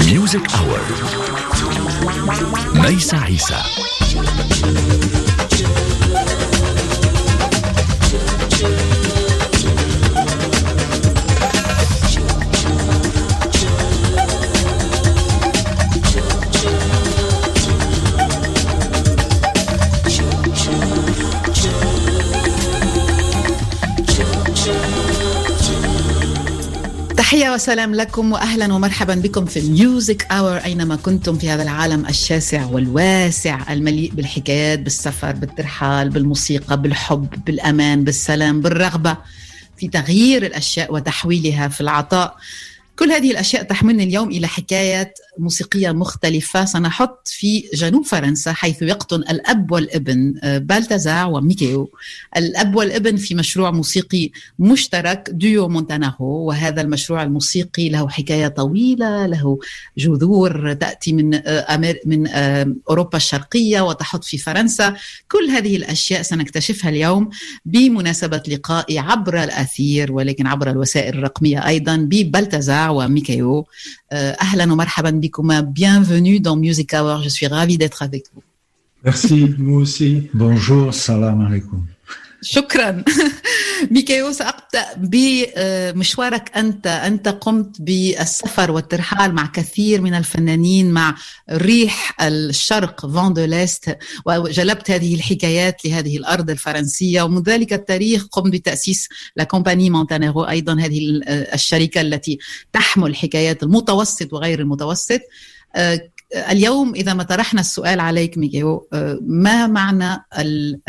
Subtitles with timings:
[0.00, 0.80] ميوزك اور
[2.74, 3.62] ميسا عيسى
[27.56, 33.72] وسلام لكم وأهلا ومرحبا بكم في ميوزك اور أينما كنتم في هذا العالم الشاسع والواسع
[33.72, 39.16] المليء بالحكايات بالسفر بالترحال بالموسيقى بالحب بالأمان بالسلام بالرغبة
[39.76, 42.36] في تغيير الأشياء وتحويلها في العطاء.
[42.98, 49.16] كل هذه الأشياء تحملني اليوم إلى حكاية موسيقية مختلفة سنحط في جنوب فرنسا حيث يقطن
[49.20, 51.90] الأب والابن بالتازار وميكيو.
[52.36, 59.58] الأب والابن في مشروع موسيقي مشترك ديو مونتانارو وهذا المشروع الموسيقي له حكاية طويلة له
[59.98, 61.40] جذور تأتي من
[62.06, 62.26] من
[62.90, 64.94] أوروبا الشرقية وتحط في فرنسا.
[65.32, 67.30] كل هذه الأشياء سنكتشفها اليوم
[67.64, 71.96] بمناسبة لقائي عبر الأثير ولكن عبر الوسائل الرقمية أيضا
[72.92, 73.66] Ou à Mikao.
[74.12, 74.76] Euh, ahlan
[75.62, 78.42] bienvenue dans Music Hour, je suis ravie d'être avec vous.
[79.04, 80.28] Merci, moi aussi.
[80.34, 81.86] Bonjour, salam alaikum.
[82.48, 83.04] شكرا.
[83.90, 86.86] ميكايو سأبدأ بمشوارك أنت.
[86.86, 91.14] أنت قمت بالسفر والترحال مع كثير من الفنانين مع
[91.50, 93.34] ريح الشرق فان
[94.26, 97.22] وجلبت هذه الحكايات لهذه الأرض الفرنسية.
[97.22, 102.38] ومن ذلك التاريخ قمت بتأسيس لا كومباني مونتانيرو أيضا هذه الشركة التي
[102.72, 105.20] تحمل حكايات المتوسط وغير المتوسط.
[106.35, 108.87] اليوم إذا ما طرحنا السؤال عليك ميكيو
[109.21, 110.25] ما معنى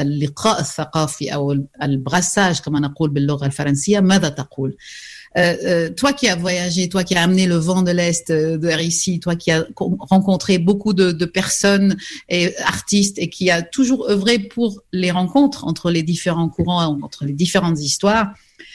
[0.00, 1.52] اللقاء الثقافي أو
[1.82, 4.76] البراساج كما نقول باللغة الفرنسية ماذا تقول
[5.38, 9.18] Euh, toi qui as voyagé, toi qui as amené le vent de l'Est de RICI,
[9.18, 11.96] toi qui as rencontré beaucoup de, de, personnes
[12.28, 17.24] et artistes et qui a toujours œuvré pour les rencontres entre les différents courants, entre
[17.24, 18.34] les différentes histoires,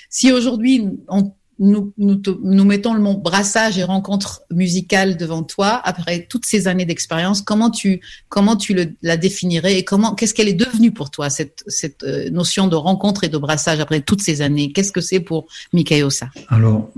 [0.10, 1.32] si aujourd'hui on
[1.63, 7.41] nous, mettons le mot brassage et rencontre musicale devant toi après toutes ces années d'expérience.
[7.41, 11.63] Comment tu, comment tu la définirais et comment, qu'est-ce qu'elle est devenue pour toi, cette,
[11.69, 14.73] cette notion de rencontre et de brassage après toutes ces années?
[14.73, 16.05] Qu'est-ce que c'est pour Mikhail
[16.49, 16.91] Alors,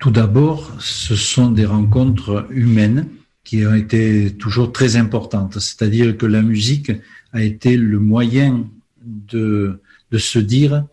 [0.00, 3.06] tout d'abord, ce sont des rencontres humaines
[3.44, 5.60] qui ont été toujours très importantes.
[5.60, 6.90] C'est-à-dire que la musique
[7.32, 8.68] a été le moyen
[9.04, 9.80] de,
[10.10, 10.84] de se dire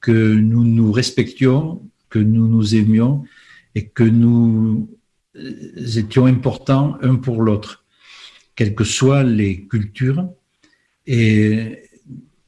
[0.00, 3.24] que nous nous respections, que nous nous aimions
[3.74, 4.90] et que nous
[5.96, 7.84] étions importants un pour l'autre,
[8.56, 10.28] quelles que soient les cultures.
[11.06, 11.78] Et,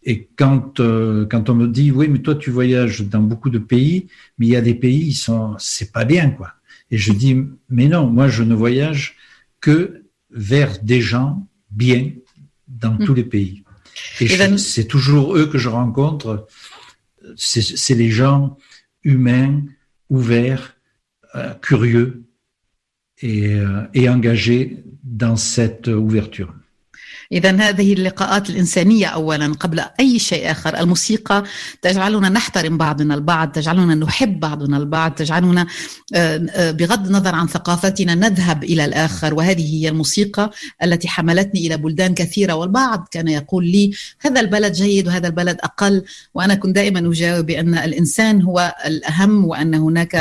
[0.03, 3.59] et quand, euh, quand on me dit, oui, mais toi, tu voyages dans beaucoup de
[3.59, 6.53] pays, mais il y a des pays, ils sont, c'est pas bien, quoi.
[6.91, 7.37] Et je dis,
[7.71, 9.17] mais non, moi, je ne voyage
[9.61, 12.11] que vers des gens bien
[12.69, 13.05] dans mmh.
[13.05, 13.63] tous les pays.
[14.21, 14.29] Et
[14.59, 16.47] c'est toujours eux que je rencontre.
[17.37, 18.59] C'est les gens
[19.05, 19.63] humain,
[20.11, 20.77] ouvert,
[21.35, 22.25] euh, curieux
[23.21, 26.55] et, euh, et engagé dans cette ouverture.
[27.33, 30.81] إذا هذه اللقاءات الإنسانية أولا قبل أي شيء آخر.
[30.81, 31.45] الموسيقى
[31.83, 35.67] تجعلنا نحترم بعضنا البعض تجعلنا نحب بعضنا البعض تجعلنا
[36.57, 39.35] بغض النظر عن ثقافتنا نذهب إلى الآخر.
[39.35, 40.51] وهذه هي الموسيقى
[40.83, 46.05] التي حملتني إلى بلدان كثيرة والبعض كان يقول لي هذا البلد جيد وهذا البلد أقل
[46.35, 50.15] وأنا كنت دائما أجاوب بأن الإنسان هو الأهم وأن هناك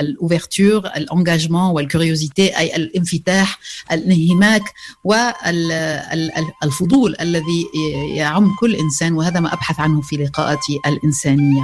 [0.00, 3.58] الأوفرتور الانجاجمون والكوريوزيتي أي الانفتاح
[3.92, 4.62] الانهماك
[5.04, 6.27] وال
[6.64, 7.66] الفضول الذي
[8.14, 11.62] يعم كل إنسان وهذا ما أبحث عنه في لقاءاتي الإنسانية.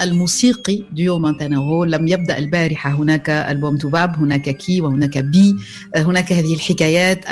[0.00, 2.90] الموسيقي ديو مانتانغو لم يبدأ البارحة.
[2.90, 5.56] هناك ألبوم توباب هناك كي وهناك بي.
[5.96, 7.24] هناك هذه الحكايات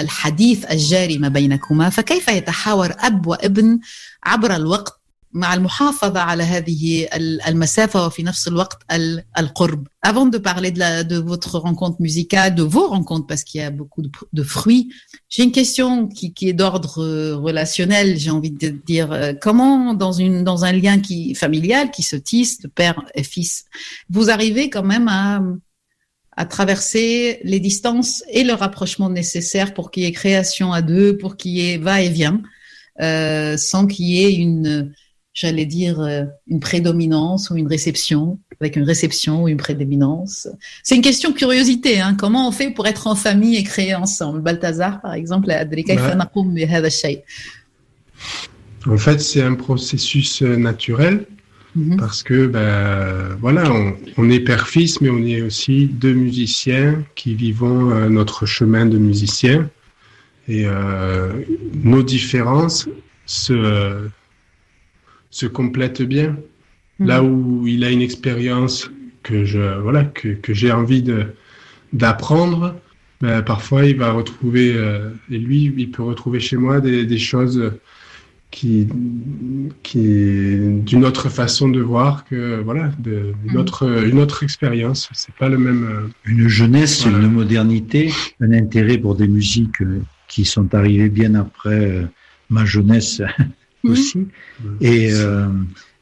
[0.00, 1.90] الحديث الجاري ما بينكما.
[1.90, 3.78] فكيف يتحاور أب وابن
[4.24, 7.07] عبر الوقت مع المحافظة على هذه
[7.47, 8.79] المسافة وفي نفس الوقت
[9.37, 9.87] القرب.
[10.03, 13.63] Avant de parler de, la, de votre rencontre musicale, de vos rencontres, parce qu'il y
[13.63, 14.89] a beaucoup de, de fruits,
[15.29, 17.01] j'ai une question qui, qui est d'ordre
[17.35, 19.35] relationnel, j'ai envie de dire.
[19.41, 23.63] Comment, dans, une, dans un lien qui, familial qui se tisse de père et fils,
[24.09, 25.41] vous arrivez quand même à,
[26.35, 31.15] à traverser les distances et le rapprochement nécessaire pour qu'il y ait création à deux,
[31.17, 32.41] pour qu'il y ait va-et-vient,
[32.99, 34.93] euh, sans qu'il y ait une
[35.36, 40.48] j'allais dire, euh, une prédominance ou une réception, avec une réception ou une prédominance.
[40.82, 42.00] C'est une question de curiosité.
[42.00, 42.16] Hein.
[42.18, 44.40] Comment on fait pour être en famille et créer ensemble?
[44.40, 45.46] Balthazar, par exemple,
[48.86, 51.26] En fait, c'est un processus euh, naturel.
[51.76, 51.96] Mm-hmm.
[51.98, 57.34] Parce que, ben, voilà, on, on est père-fils, mais on est aussi deux musiciens qui
[57.34, 59.68] vivons euh, notre chemin de musicien.
[60.48, 61.42] Et euh,
[61.74, 62.88] nos différences
[63.26, 64.08] se,
[65.30, 66.36] se complètent bien.
[66.98, 67.06] Mmh.
[67.06, 68.90] Là où il a une expérience
[69.22, 71.26] que je voilà que, que j'ai envie de
[71.92, 72.74] d'apprendre,
[73.20, 77.18] ben, parfois il va retrouver euh, et lui il peut retrouver chez moi des, des
[77.18, 77.72] choses
[78.50, 78.88] qui
[79.82, 80.00] qui
[80.86, 83.56] d'une autre façon de voir que voilà de, une mmh.
[83.56, 85.10] autre une autre expérience.
[85.12, 85.84] C'est pas le même.
[85.84, 87.18] Euh, une jeunesse, voilà.
[87.18, 92.06] une modernité, un intérêt pour des musiques euh, qui sont arrivées bien après
[92.48, 93.22] ma jeunesse
[93.90, 94.64] aussi, mmh.
[94.80, 95.48] et, euh,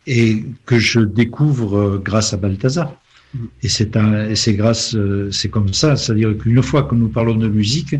[0.07, 2.95] et que je découvre euh, grâce à Balthazar.
[3.35, 3.39] Mmh.
[3.63, 7.37] Et c'est un, c'est grâce, euh, c'est comme ça, c'est-à-dire qu'une fois que nous parlons
[7.37, 7.97] de musique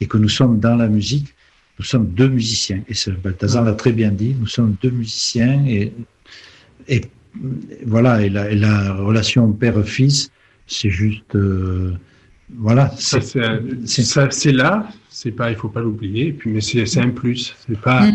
[0.00, 1.34] et que nous sommes dans la musique,
[1.78, 2.82] nous sommes deux musiciens.
[2.88, 5.92] Et Balthazar l'a très bien dit, nous sommes deux musiciens et,
[6.88, 7.02] et
[7.86, 10.30] voilà, et la, et la relation père-fils,
[10.66, 11.92] c'est juste, euh,
[12.58, 12.92] voilà.
[12.98, 16.28] C'est, ça, c'est là, c'est pas, il faut pas l'oublier.
[16.28, 17.54] Et puis, mais c'est, c'est un plus.
[17.66, 18.10] C'est pas.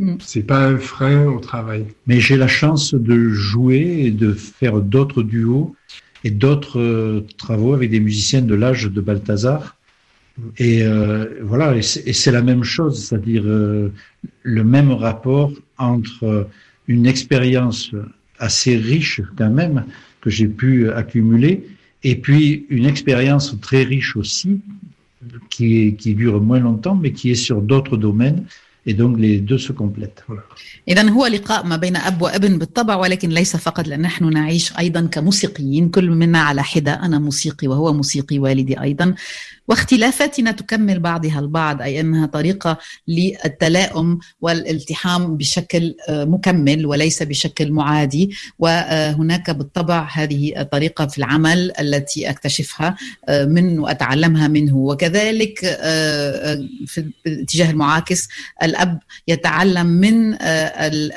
[0.00, 0.14] Mmh.
[0.20, 1.84] C'est pas un frein au travail.
[2.06, 5.76] Mais j'ai la chance de jouer et de faire d'autres duos
[6.24, 9.76] et d'autres euh, travaux avec des musiciens de l'âge de Balthazar.
[10.56, 13.92] Et euh, voilà, et c'est la même chose, c'est-à-dire euh,
[14.42, 16.48] le même rapport entre
[16.88, 17.90] une expérience
[18.38, 19.84] assez riche quand même
[20.22, 21.66] que j'ai pu accumuler
[22.04, 24.60] et puis une expérience très riche aussi
[25.50, 28.46] qui, qui dure moins longtemps mais qui est sur d'autres domaines
[28.86, 30.22] et donc les deux se complètent.
[30.88, 35.00] إذا هو لقاء ما بين أب وأبن بالطبع ولكن ليس فقط لأن نحن نعيش أيضا
[35.00, 35.88] كموسيقيين.
[35.88, 39.14] كل منا على حدة أنا موسيقي وهو موسيقي والدي أيضا.
[39.68, 48.30] واختلافاتنا تكمل بعضها البعض أي أنها طريقة للتلائم والالتحام بشكل مكمل وليس بشكل معادي.
[48.58, 52.96] وهناك بالطبع هذه الطريقة في العمل التي أكتشفها
[53.28, 54.76] من وأتعلمها منه.
[54.76, 55.58] وكذلك
[56.86, 58.28] في الاتجاه المعاكس
[58.70, 58.98] الأب
[59.28, 60.36] يتعلم من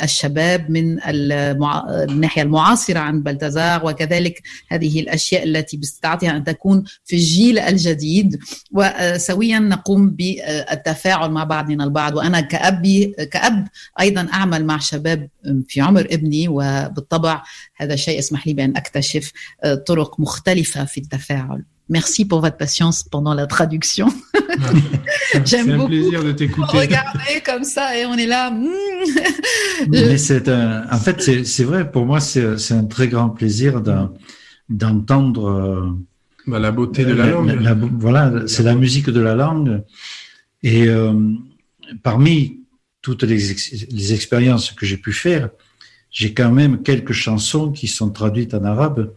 [0.04, 7.60] الشباب من الناحية المعاصرة عن بلتزار وكذلك هذه الأشياء التي بستطيع أن تكون في الجيل
[7.60, 8.40] الجديد.
[8.72, 12.16] وسويا نقوم بالتفاعل مع بعضنا البعض.
[12.16, 13.68] وأنا كأبي كأب
[14.00, 15.30] أيضا أعمل مع شباب
[15.68, 17.44] في عمر ابني وبالطبع
[17.76, 19.32] هذا الشيء اسمح لي بأن أكتشف
[19.88, 21.64] طرق مختلفة في التفاعل.
[21.90, 24.08] Merci pour votre patience pendant la traduction.
[25.46, 25.92] J'aime beaucoup.
[25.92, 26.78] C'est un plaisir de t'écouter.
[26.78, 28.54] Regarder comme ça et on est là.
[29.90, 33.82] Mais c'est un, en fait, c'est vrai, pour moi, c'est un très grand plaisir
[34.70, 35.98] d'entendre
[36.48, 37.62] bah, la beauté de la, la langue.
[37.62, 39.84] La, voilà, c'est la musique de la langue.
[40.62, 41.14] Et euh,
[42.02, 42.62] parmi
[43.02, 45.50] toutes les, ex les expériences que j'ai pu faire,
[46.10, 49.14] j'ai quand même quelques chansons qui sont traduites en arabe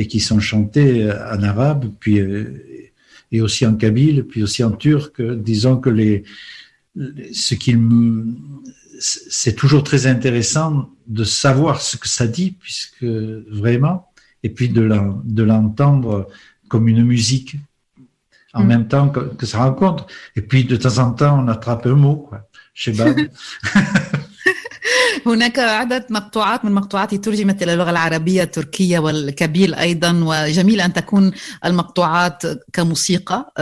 [0.00, 2.86] et qui sont chantées en arabe, puis euh,
[3.32, 5.20] et aussi en kabyle, puis aussi en turc.
[5.20, 6.24] Disons que les,
[7.34, 7.76] ce qui
[8.98, 14.10] c'est toujours très intéressant de savoir ce que ça dit, puisque vraiment,
[14.42, 16.28] et puis de l'entendre
[16.68, 17.56] comme une musique
[18.54, 18.66] en mmh.
[18.66, 20.06] même temps que, que, ça rencontre.
[20.34, 23.16] Et puis de temps en temps, on attrape un mot, quoi, chez Bab.
[25.26, 31.32] هناك عدة مقطوعات من مقطوعاتي ترجمت إلى اللغة العربية التركية والكبيل أيضا وجميل أن تكون
[31.64, 33.52] المقطوعات كموسيقى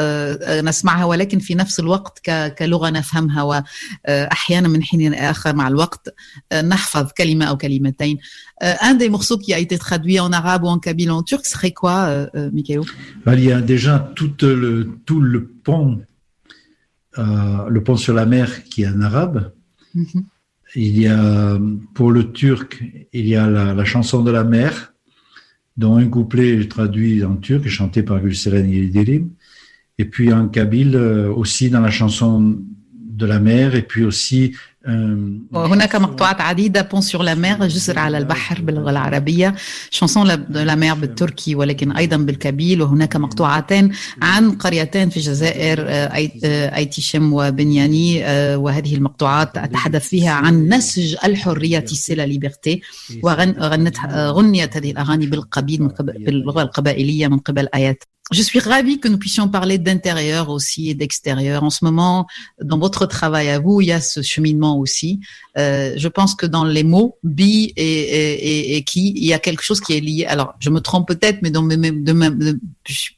[0.64, 6.14] نسمعها ولكن في نفس الوقت كلغة نفهمها وأحيانا من حين آخر مع الوقت
[6.64, 8.18] نحفظ كلمة أو كلمتين
[8.60, 11.72] un des morceaux qui a été traduit en arabe ou en kabyle en turc serait
[11.72, 12.80] quoi, euh, Mikhail
[13.26, 16.00] Il y a déjà tout le, tout le pont,
[17.18, 19.52] euh, le pont sur la mer qui est en arabe.
[19.94, 20.24] Mm -hmm.
[20.80, 21.58] Il y a
[21.92, 24.94] pour le turc, il y a la, chanson de la mer,
[25.76, 29.28] dont un couplet traduit en turc, chanté par Gülseren Yildirim,
[29.98, 30.96] et puis en kabyle
[31.34, 32.60] aussi dans la chanson
[32.94, 34.54] de la mer, et puis aussi
[35.52, 39.54] وهناك مقطوعات عديدة بون سور لا مير جسر على البحر باللغة العربية
[39.90, 43.92] شانسون لا مير بالتركي ولكن أيضا بالكابيل وهناك مقطوعتين
[44.22, 45.86] عن قريتين في الجزائر
[46.76, 48.24] أيتيشم وبنياني
[48.56, 52.80] وهذه المقطوعات أتحدث فيها عن نسج الحرية سي لا ليبرتي
[53.22, 59.16] وغنت غنيت هذه الأغاني بالقبيل باللغة القبائلية من قبل آيات Je suis ravie que nous
[59.16, 61.62] puissions parler d'intérieur aussi et d'extérieur.
[61.64, 62.26] En ce moment,
[62.62, 65.19] dans votre travail à vous, il y a ce cheminement aussi.
[65.57, 69.39] Euh, je pense que dans les mots bi et, et, et, qui, il y a
[69.39, 70.25] quelque chose qui est lié.
[70.25, 72.59] Alors, je me trompe peut-être, mais dans mes, de, de,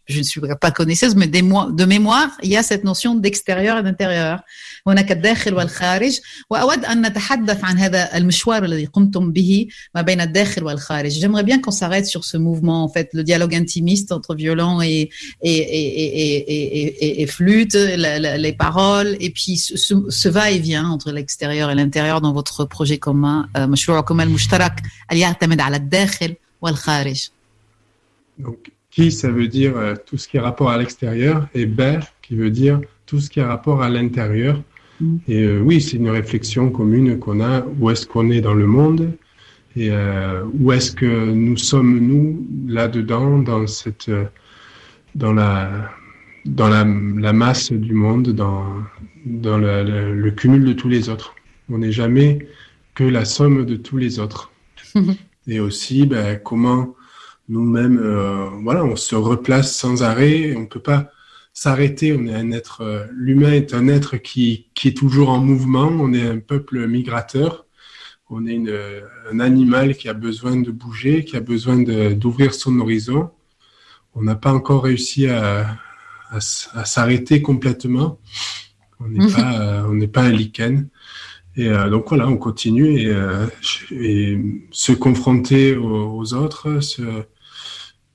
[0.07, 3.77] je ne suis pas connaisseuse, mais des, de mémoire, il y a cette notion d'extérieur
[3.77, 4.39] et d'intérieur.
[4.87, 10.63] هناك الداخل والخارج وأود أن نتحدث عن هذا المشوار الذي قمتم به ما بين الداخل
[10.63, 11.11] والخارج.
[11.19, 15.09] J'aimerais bien qu'on s'arrête sur ce mouvement, en fait, le dialogue intimiste entre violon et,
[15.41, 21.48] et, et, et, flûte, la, la, les paroles, et puis ce, ce va-et-vient entre l'extérieur
[21.71, 27.29] et l'intérieur dans votre projet commun, مشروعكم المشترك اللي يعتمد على الداخل والخارج.
[28.39, 31.99] Donc, qui, ça veut dire euh, tout ce qui est rapport à l'extérieur, et ber,
[32.21, 34.61] qui veut dire tout ce qui est rapport à l'intérieur.
[34.99, 35.17] Mm.
[35.27, 37.65] Et euh, oui, c'est une réflexion commune qu'on a.
[37.79, 39.11] Où est-ce qu'on est dans le monde
[39.75, 44.25] et euh, où est-ce que nous sommes nous là-dedans dans cette euh,
[45.15, 45.91] dans la
[46.45, 48.63] dans la, la, masse du monde, dans
[49.25, 51.35] dans le, le, le, cumul de tous les autres.
[51.70, 52.48] On n'est jamais
[52.94, 54.52] que la somme de tous les autres.
[55.46, 56.94] et aussi, ben, comment
[57.48, 60.54] nous-mêmes, euh, voilà, on se replace sans arrêt.
[60.56, 61.10] On peut pas
[61.52, 62.12] s'arrêter.
[62.12, 65.88] On est un être, euh, l'humain est un être qui, qui est toujours en mouvement.
[65.88, 67.66] On est un peuple migrateur.
[68.28, 68.72] On est une,
[69.32, 71.78] un animal qui a besoin de bouger, qui a besoin
[72.12, 73.30] d'ouvrir son horizon.
[74.14, 75.76] On n'a pas encore réussi à,
[76.30, 78.20] à, à s'arrêter complètement.
[79.00, 80.88] On n'est pas, euh, on n'est pas un lichen.
[81.56, 83.46] Et euh, donc voilà, on continue et, euh,
[83.90, 84.38] et
[84.70, 87.02] se confronter aux, aux autres, se,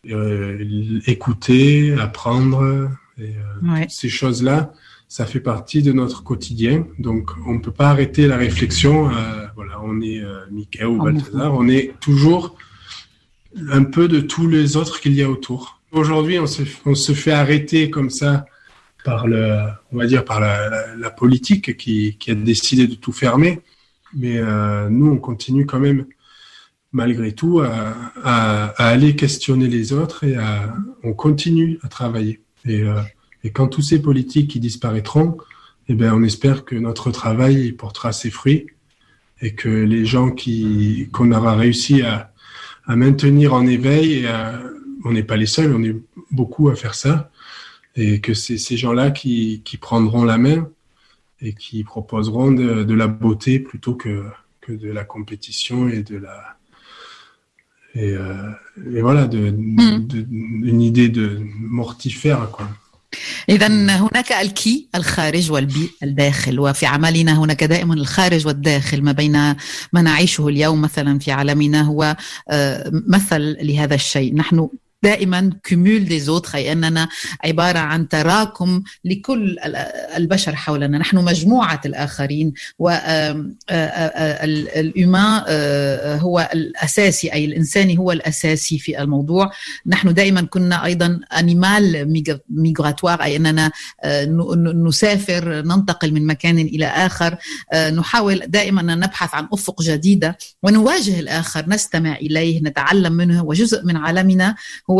[0.09, 2.89] euh, écouter, apprendre,
[3.19, 3.87] et, ouais.
[3.89, 4.73] ces choses-là,
[5.07, 6.87] ça fait partie de notre quotidien.
[6.97, 9.09] Donc, on ne peut pas arrêter la réflexion.
[9.55, 12.57] Voilà, on est Michael ou Balthazar, on est toujours
[13.69, 15.81] un peu de tous les autres qu'il y a autour.
[15.91, 18.45] Aujourd'hui, on se, on se fait arrêter comme ça
[19.05, 19.59] par le,
[19.93, 23.61] on va dire par la, politique qui, a décidé de tout fermer.
[24.13, 26.05] Mais euh, nous, on continue quand même,
[26.91, 30.35] malgré tout, à, aller questionner les autres et
[31.03, 32.41] on continue à travailler.
[32.65, 32.99] Et, euh,
[33.43, 35.37] et quand tous ces politiques qui disparaîtront,
[35.87, 38.65] eh bien, on espère que notre travail portera ses fruits
[39.39, 42.33] et que les gens qui qu'on aura réussi à,
[42.87, 44.27] à maintenir en éveil,
[45.03, 45.95] on n'est pas les seuls, on est
[46.31, 47.29] beaucoup à faire ça,
[47.96, 50.68] et que c'est ces gens-là qui, qui prendront la main
[51.40, 54.24] et qui proposeront de, de, la beauté plutôt que,
[54.60, 56.56] que de la compétition et de la
[57.96, 58.50] et, euh,
[58.94, 60.06] et voilà de, mm.
[60.06, 60.26] de,
[60.70, 62.68] une idée de mortifère quoi.
[63.48, 69.32] إذا هناك الكي الخارج والبي الداخل وفي عملنا هناك دائما الخارج والداخل ما بين
[69.92, 72.16] ما نعيشه اليوم مثلا في عالمنا هو
[73.08, 74.68] مثل لهذا الشيء نحن
[75.05, 77.07] دائما كمول دي زوتر أي أننا
[77.43, 79.57] عبارة عن تراكم لكل
[80.17, 80.97] البشر حولنا.
[80.97, 84.15] نحن مجموعة الآخرين والإيمان
[86.19, 89.51] هو الأساسي أي الإنساني هو الأساسي في الموضوع.
[89.87, 93.71] نحن دائما كنا أيضا أنيمال ميغراتوار أي أننا
[94.87, 97.37] نسافر ننتقل من مكان إلى آخر.
[97.93, 103.97] نحاول دائما أن نبحث عن أفق جديدة ونواجه الآخر نستمع إليه نتعلم منه وجزء من
[103.97, 104.55] عالمنا
[104.89, 104.94] هو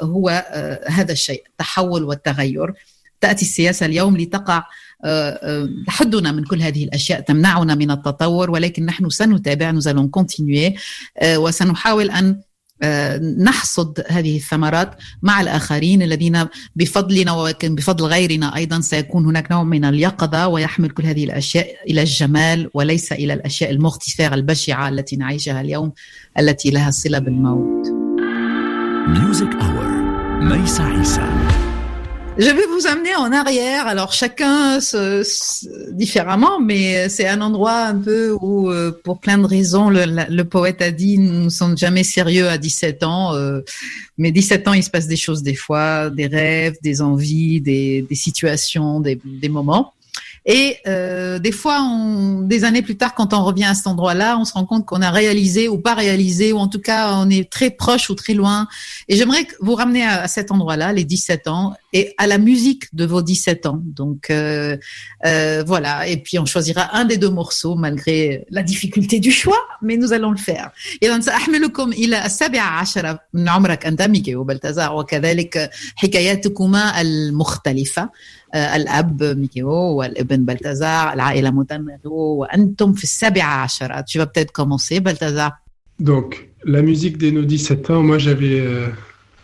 [0.00, 0.44] هو
[0.86, 2.72] هذا الشيء التحول والتغير.
[3.20, 4.62] تأتي السياسة اليوم لتقع
[5.86, 10.72] تحدنا من كل هذه الأشياء تمنعنا من التطور ولكن نحن سنتابع allons continuer
[11.24, 12.40] وسنحاول أن
[13.38, 19.84] نحصد هذه الثمرات مع الآخرين الذين بفضلنا ولكن بفضل غيرنا أيضا سيكون هناك نوع من
[19.84, 25.92] اليقظة ويحمل كل هذه الأشياء إلى الجمال وليس إلى الأشياء المغتفرة البشعة التي نعيشها اليوم
[26.38, 27.99] التي لها صلة بالموت.
[29.10, 29.80] Music Hour.
[32.38, 33.86] Je vais vous amener en arrière.
[33.86, 34.78] Alors chacun
[35.90, 40.80] différemment, mais c'est un endroit un peu où, euh, pour plein de raisons, le, poète
[40.80, 43.34] a dit nous ne sommes jamais sérieux à 17 ans.
[43.34, 43.60] Euh,
[44.16, 48.06] mais 17 ans, il se passe des choses des fois, des rêves, des envies, des,
[48.12, 49.92] situations, des moments.
[50.45, 54.37] Et euh, des fois, on, des années plus tard, quand on revient à cet endroit-là,
[54.37, 57.29] on se rend compte qu'on a réalisé ou pas réalisé, ou en tout cas, on
[57.29, 58.67] est très proche ou très loin.
[59.07, 63.05] Et j'aimerais vous ramener à, cet endroit-là, les 17 ans, et à la musique de
[63.05, 63.81] vos 17 ans.
[63.83, 64.77] Donc euh,
[65.25, 66.07] euh, voilà.
[66.07, 70.13] Et puis on choisira un des deux morceaux malgré la difficulté du choix, mais nous
[70.13, 70.71] allons le faire.
[71.03, 78.09] إذا سأحملكم إلى السابعة عشرة من عمرك أنت ميكي وبلتزار وكذلك حكاياتكما المختلفة
[78.55, 85.51] الأب ميكيو والابن بلتزار العائلة متنغو وأنتم في السابعة عشرة Tu vas peut-être commencer, Balthazar.
[85.99, 88.87] Donc, la musique dès nos 17 ans, moi j'avais euh,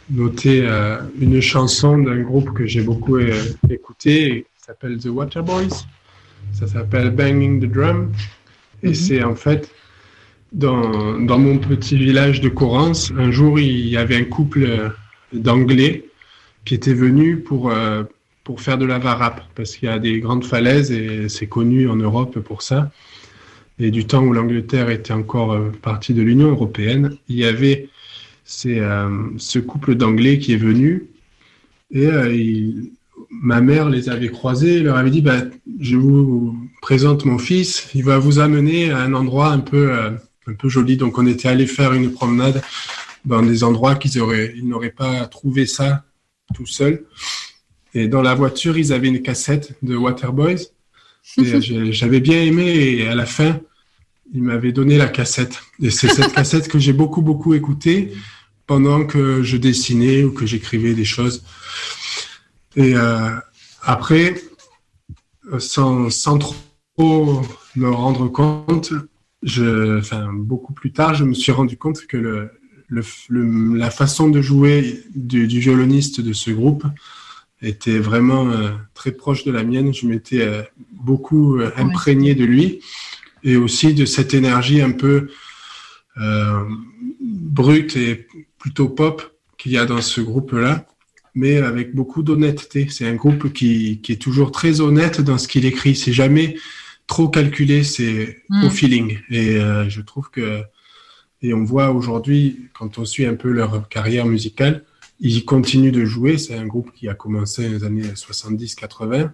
[0.10, 3.34] noté euh, une chanson d'un groupe que j'ai beaucoup euh,
[3.69, 5.86] écouté qui s'appelle The Waterboys.
[6.54, 8.12] Ça s'appelle Banging the Drum.
[8.84, 8.95] Et mm -hmm.
[8.95, 9.69] c'est en fait
[10.52, 14.62] dans, dans, mon petit village de Corrance, un jour il y avait un couple
[15.34, 15.93] d'Anglais
[16.65, 18.04] qui était venu pour, euh,
[18.46, 21.88] pour faire de la varap, parce qu'il y a des grandes falaises et c'est connu
[21.88, 22.92] en Europe pour ça.
[23.80, 27.88] Et du temps où l'Angleterre était encore euh, partie de l'Union européenne, il y avait
[28.66, 31.09] euh, ce couple d'Anglais qui est venu
[31.90, 32.92] et il,
[33.30, 35.42] ma mère les avait croisés, leur avait dit bah,
[35.80, 39.92] Je vous présente mon fils, il va vous amener à un endroit un peu,
[40.46, 40.96] un peu joli.
[40.96, 42.62] Donc on était allé faire une promenade
[43.24, 46.04] dans des endroits qu'ils auraient, ils n'auraient pas trouvé ça
[46.54, 47.02] tout seul.
[47.96, 50.68] Et dans la voiture, ils avaient une cassette de Waterboys.
[51.38, 51.61] Et
[51.92, 53.59] j'avais bien aimé et à la fin,
[54.35, 55.62] ils m'avaient donné la cassette.
[55.80, 58.12] Et c'est cette cassette que j'ai beaucoup, beaucoup écoutée
[58.66, 61.42] pendant que je dessinais ou que j'écrivais des choses.
[62.76, 63.30] Et euh,
[63.80, 64.35] après,
[65.59, 67.42] sans, sans trop
[67.76, 68.92] me rendre compte,
[69.42, 72.50] je, enfin, beaucoup plus tard, je me suis rendu compte que le,
[72.88, 76.85] le, la façon de jouer du, du, violoniste de ce groupe
[77.62, 79.95] était vraiment euh, très proche de la mienne.
[79.95, 82.81] Je m'étais euh, beaucoup euh, imprégné de lui
[83.45, 85.31] et aussi de cette énergie un peu
[86.19, 86.64] euh,
[87.21, 88.27] brute et
[88.59, 89.23] plutôt pop
[89.59, 90.87] qu'il y a dans ce groupe-là,
[91.35, 92.88] mais avec beaucoup d'honnêteté.
[92.90, 95.95] C'est un groupe qui, qui, est toujours très honnête dans ce qu'il écrit.
[95.95, 96.57] C'est jamais
[97.07, 98.71] trop calculé, c'est au hmm.
[98.71, 99.19] feeling.
[99.31, 100.62] Et je trouve que
[101.42, 104.85] et on voit aujourd'hui, quand on suit un peu leur carrière musicale,
[105.20, 106.38] ils continuent de jouer.
[106.38, 109.31] C'est un groupe qui a commencé dans les années 70-80.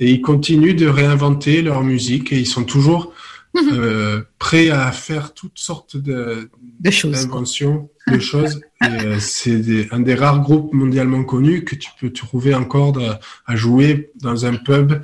[0.00, 3.12] Et ils continuent de réinventer leur musique et ils sont toujours
[3.54, 3.62] mhm.
[3.72, 6.50] euh, prêts à faire toutes sortes de,
[6.80, 8.60] d'inventions, de choses.
[8.82, 12.98] Euh, c'est un des rares groupes mondialement connus que tu peux trouver encore
[13.46, 15.02] à jouer dans un pub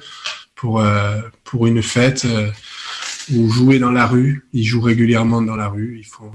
[0.56, 2.24] pour, euh, pour une fête.
[2.24, 2.50] Euh,
[3.34, 4.46] ou jouer dans la rue.
[4.52, 5.98] Ils jouent régulièrement dans la rue.
[5.98, 6.30] Ils font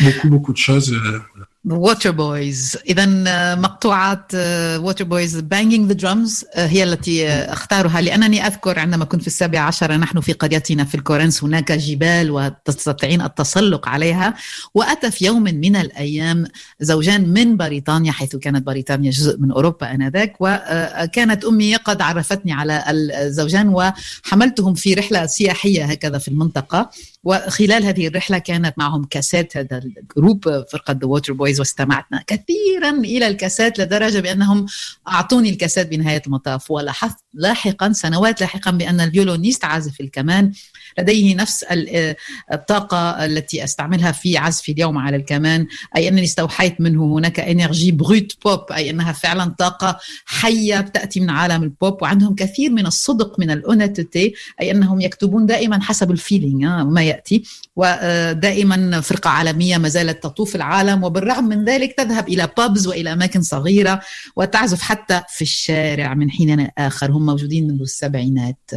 [0.00, 0.92] beaucoup, beaucoup de choses.
[0.92, 1.20] Euh,
[1.64, 3.06] ووتر بويز اذا
[3.54, 8.00] مقطوعات ووتر بويز بانجينج ذا درمز هي التي أختارها.
[8.00, 13.22] لأنني أذكر عندما كنت في السابعه عشر نحن في قريتنا في الكورنس هناك جبال وتستطيعين
[13.22, 14.34] التسلق عليها.
[14.74, 16.46] وأتى في يوم من الأيام
[16.80, 20.36] زوجان من بريطانيا حيث كانت بريطانيا جزء من أوروبا آنذاك.
[20.40, 26.90] وكانت أمي قد عرفتني على الزوجان وحملتهم في رحلة سياحية هكذا في المنطقة.
[27.24, 32.22] وخلال هذه الرحلة كانت معهم كاسات هذا الجروب فرقة ذا ووتر بويز بويز واستمعتنا.
[32.26, 34.66] كثيرا إلى الكاسات لدرجة بأنهم
[35.08, 40.52] أعطوني الكاسات بنهاية المطاف ولاحظت لاحقا سنوات لاحقا بأن الفيولونيست عازف الكمان.
[40.98, 41.64] لديه نفس
[42.52, 45.66] الطاقة التي أستعملها في عزفي اليوم على الكمان.
[45.96, 51.30] أي أنني استوحيت منه هناك إنرجي بروت بوب أي أنها فعلا طاقة حية تاتي من
[51.30, 57.02] عالم البوب وعندهم كثير من الصدق من الاونتيتي أي أنهم يكتبون دائما حسب الفيلينج ما
[57.02, 57.42] يأتي.
[57.76, 63.41] ودائما فرقة عالمية ما زالت تطوف العالم وبالرغم من ذلك تذهب الى بابز والى اماكن
[63.41, 63.99] صغيره
[64.35, 68.71] وتعزف حتى في الشارع من حين اخر هم موجودين منذ السبعينات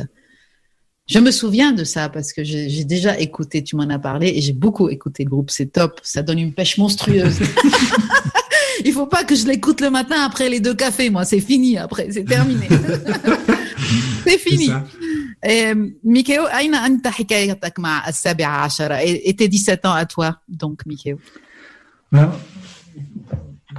[1.11, 4.43] Je me souviens de ça parce que j'ai déjà écouté, tu m'en as parlé, et
[4.43, 7.39] j'ai beaucoup écouté le groupe, c'est top, ça donne une pêche monstrueuse.
[8.85, 11.79] Il faut pas que je l'écoute le matin après les deux cafés, moi, c'est fini
[11.79, 12.69] après, c'est terminé.
[14.27, 14.71] c'est fini.
[16.05, 21.19] ميكيو أين أنت حكايتك مع السابعة عشرة et tes 17 ans à toi donc ميكيو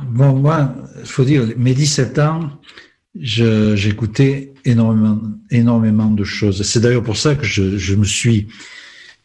[0.02, 2.50] Bon, moi, il faut dire, mes 17 ans,
[3.14, 5.20] j'écoutais énormément,
[5.50, 6.62] énormément de choses.
[6.62, 8.48] C'est d'ailleurs pour ça que je, me suis,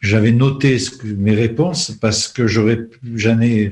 [0.00, 3.68] j'avais noté mes réponses parce que j'avais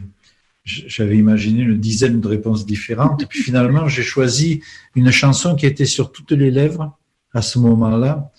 [1.16, 3.22] imaginé une dizaine de réponses différentes.
[3.22, 4.60] Et puis finalement, j'ai choisi
[4.96, 6.98] une chanson qui était sur toutes les lèvres
[7.32, 8.32] à ce moment-là,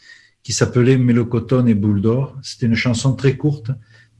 [0.43, 2.35] qui s'appelait Mélocotone et Boule d'Or.
[2.41, 3.71] C'était une chanson très courte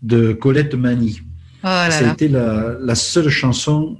[0.01, 1.21] de Colette Mani.
[1.63, 3.97] Oh Ça a été la, la seule chanson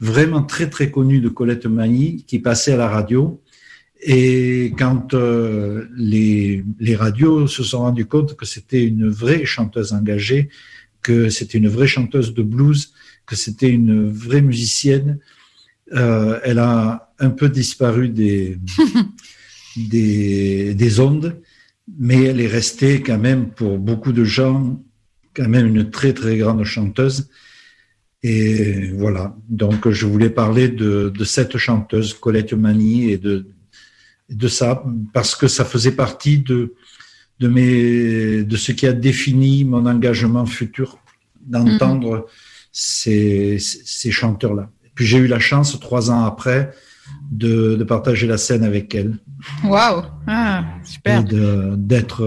[0.00, 3.40] vraiment très très connue de Colette Mani qui passait à la radio.
[4.02, 9.92] Et quand euh, les, les radios se sont rendus compte que c'était une vraie chanteuse
[9.92, 10.50] engagée,
[11.02, 12.92] que c'était une vraie chanteuse de blues,
[13.24, 15.18] que c'était une vraie musicienne,
[15.94, 18.58] euh, elle a un peu disparu des,
[19.76, 21.40] des, des ondes,
[21.98, 24.82] mais elle est restée quand même pour beaucoup de gens
[25.36, 27.28] quand même une très très grande chanteuse.
[28.22, 33.46] Et voilà, donc je voulais parler de, de cette chanteuse, Colette Mani, et de,
[34.30, 36.74] de ça, parce que ça faisait partie de,
[37.38, 40.98] de, mes, de ce qui a défini mon engagement futur,
[41.40, 42.24] d'entendre mm-hmm.
[42.72, 44.70] ces, ces chanteurs-là.
[44.94, 46.72] Puis j'ai eu la chance, trois ans après,
[47.30, 49.18] de, de partager la scène avec elle.
[49.62, 51.22] Waouh, ah, super.
[51.76, 52.24] D'être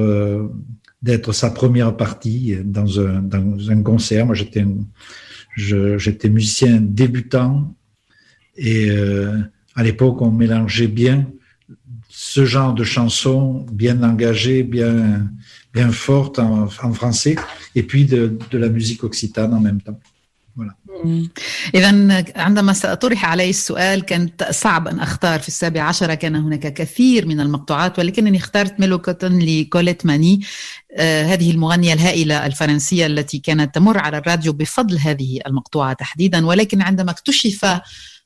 [1.02, 4.26] d'être sa première partie dans un, dans un concert.
[4.26, 4.66] Moi, j'étais
[5.56, 7.76] j'étais musicien débutant
[8.56, 9.40] et euh,
[9.76, 11.28] à l'époque, on mélangeait bien
[12.10, 15.30] ce genre de chansons bien engagées, bien,
[15.74, 17.38] bien fortes en, en français,
[17.76, 20.00] et puis de, de la musique occitane en même temps.
[21.76, 27.26] إذا عندما سأطرح علي السؤال كانت صعب أن أختار في السابع عشر كان هناك كثير
[27.26, 30.42] من المقطوعات ولكنني اخترت ميلوكوتون لكوليت ماني.
[30.92, 36.82] آه هذه المغنية الهائلة الفرنسية التي كانت تمر على الراديو بفضل هذه المقطوعة تحديدا ولكن
[36.82, 37.80] عندما اكتشف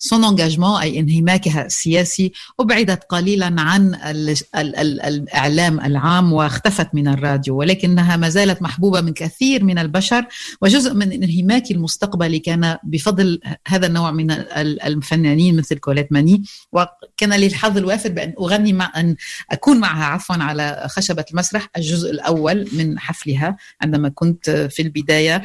[0.03, 7.07] سون انجاجمون اي انهماكها السياسي ابعدت قليلا عن ال ال ال الإعلام العام واختفت من
[7.07, 10.25] الراديو ولكنها ما زالت محبوبة من كثير من البشر
[10.61, 17.47] وجزء من انهماكي المستقبلي كان بفضل هذا النوع من الفنانين مثل كوليت ماني وكان لي
[17.47, 19.15] الحظ الوافر بأن أغني مع أن
[19.51, 25.43] أكون معها عفوا على خشبة المسرح الجزء الأول من حفلها عندما كنت في البداية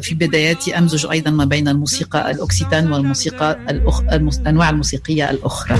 [0.00, 3.53] في بداياتي أمزج أيضا ما بين الموسيقى الاوكسيتان والموسيقى.
[3.53, 5.77] الأنواع الموسيقية الأخرى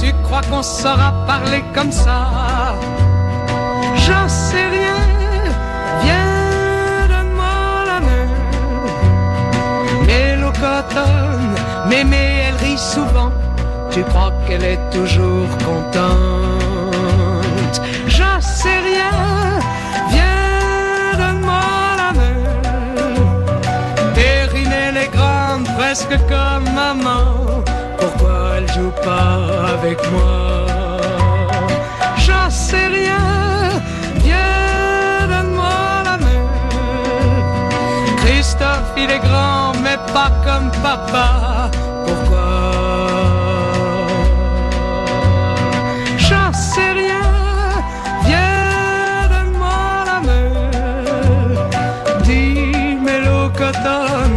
[0.00, 2.74] Tu crois qu'on saura parler comme ça
[11.89, 13.31] Mémé, elle rit souvent.
[13.91, 16.15] Tu crois qu'elle est toujours contente.
[18.07, 19.59] J'en sais rien.
[20.09, 21.69] Viens, donne-moi
[22.01, 22.41] la main.
[24.15, 27.63] Périner les grandes, presque comme maman.
[27.99, 29.37] Pourquoi elle joue pas
[29.75, 30.65] avec moi?
[32.17, 33.27] J'en sais rien.
[34.25, 36.45] Viens, donne-moi la main.
[38.17, 39.74] Christophe, il est grand
[40.13, 41.69] pas comme papa.
[42.05, 42.45] Pourquoi?
[46.17, 47.27] J'en sais rien.
[48.25, 50.51] Viens, donne-moi la main.
[52.23, 52.97] Dis,
[53.57, 54.31] Cotton,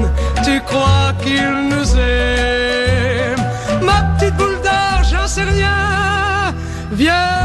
[0.44, 3.42] tu crois qu'il nous aime?
[3.82, 6.54] Ma petite boule d'or, j'en sais rien.
[6.92, 7.37] Viens,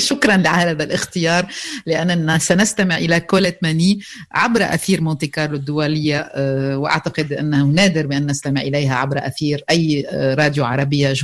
[0.00, 1.46] شكرا لهذا الاختيار
[1.86, 4.00] لأننا سنستمع إلى كولت ماني
[4.32, 10.06] عبر أثير مونتي كارلو الدولية آه، وأعتقد أنه نادر بأن نستمع إليها عبر أثير أي
[10.08, 11.14] آه، راديو عربية.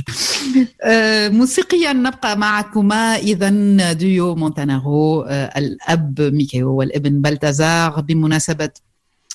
[0.83, 3.15] آه، موسيقيا نبقى معكما.
[3.15, 5.25] إذا ديو مونتاناغو
[5.57, 8.69] الأب ميكيو والابن بلتازار بمناسبة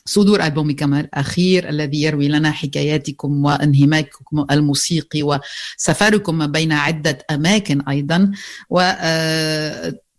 [0.04, 8.30] صدور ألبومكم الأخير الذي يروي لنا حكاياتكم وانهماككم الموسيقي وسفركم بين عدة أماكن أيضا.
[8.70, 8.80] و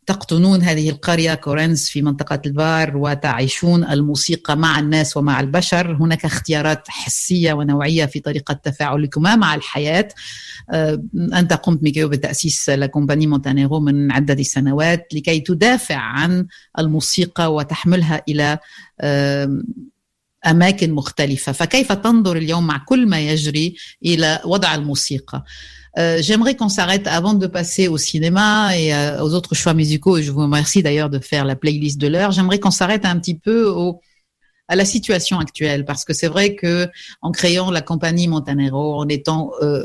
[0.05, 5.95] تقطنون هذه القرية كورنز في منطقة البار وتعيشون الموسيقى مع الناس ومع البشر.
[5.95, 10.07] هناك اختيارات حسية ونوعية في طريقة تفاعلكما مع الحياة.
[11.33, 16.47] أنت قمت ميكيو بتأسيس لكومباني مونتانيرو من عدة سنوات لكي تدافع عن
[16.79, 18.59] الموسيقى وتحملها إلى
[20.46, 23.74] أماكن مختلفة فكيف تنظر اليوم مع كل ما يجري
[24.04, 25.44] إلى وضع الموسيقى
[25.98, 30.16] Euh, J'aimerais qu'on s'arrête avant de passer au cinéma et euh, aux autres choix musicaux.
[30.16, 32.30] Et je vous remercie d'ailleurs de faire la playlist de l'heure.
[32.30, 34.00] J'aimerais qu'on s'arrête un petit peu au,
[34.69, 36.87] à la situation actuelle parce que c'est vrai que
[37.21, 39.83] en créant la compagnie Montanero, en étant euh,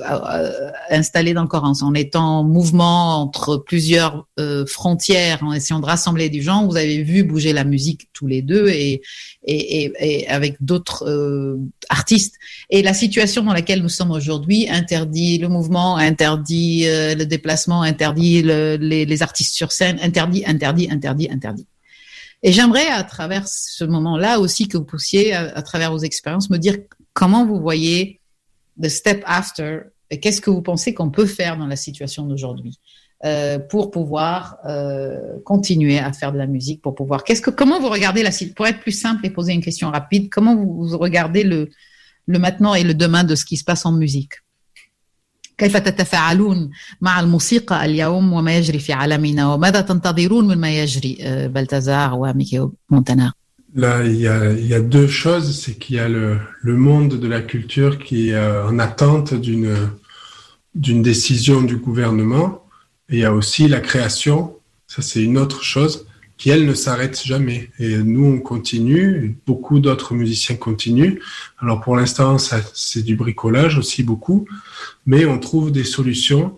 [0.91, 6.29] installé dans le en étant en mouvement entre plusieurs euh, frontières, en essayant de rassembler
[6.29, 9.03] du gens, vous avez vu bouger la musique tous les deux et
[9.45, 12.37] et, et, et avec d'autres euh, artistes.
[12.71, 17.83] Et la situation dans laquelle nous sommes aujourd'hui interdit le mouvement, interdit euh, le déplacement,
[17.83, 21.67] interdit le, les, les artistes sur scène, interdit, interdit, interdit, interdit.
[22.43, 26.59] Et j'aimerais, à travers ce moment-là aussi, que vous puissiez, à, travers vos expériences, me
[26.59, 26.77] dire
[27.13, 28.21] comment vous voyez
[28.81, 32.79] the step after et qu'est-ce que vous pensez qu'on peut faire dans la situation d'aujourd'hui
[33.25, 37.25] euh, pour pouvoir euh, continuer à faire de la musique, pour pouvoir.
[37.25, 40.29] Qu'est-ce que, comment vous regardez la pour être plus simple et poser une question rapide,
[40.31, 41.69] comment vous, vous regardez le,
[42.27, 44.35] le maintenant et le demain de ce qui se passe en musique?
[45.58, 46.70] كيف تتفاعلون
[47.02, 53.34] مع الموسيقى اليوم وما يجري في عالمنا وماذا تنتظرون مما يجري بلتزار وميكيو مونتانا
[53.76, 55.60] Là, il y, a, il y a deux choses.
[55.60, 58.40] C'est qu'il y a le, le, monde de la culture qui est
[58.70, 59.76] en attente d'une
[60.76, 62.50] d'une décision du gouvernement.
[63.10, 64.38] Et il y a aussi la création.
[64.86, 66.06] Ça, c'est une autre chose
[66.39, 67.71] qui, elle, ne s'arrête jamais.
[67.81, 69.37] Et nous, on continue.
[69.45, 71.19] Beaucoup d'autres musiciens continuent.
[71.59, 74.47] Alors, pour l'instant, c'est du bricolage aussi beaucoup.
[75.05, 76.57] Mais on trouve des solutions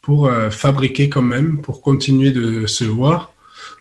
[0.00, 3.32] pour euh, fabriquer quand même, pour continuer de se voir.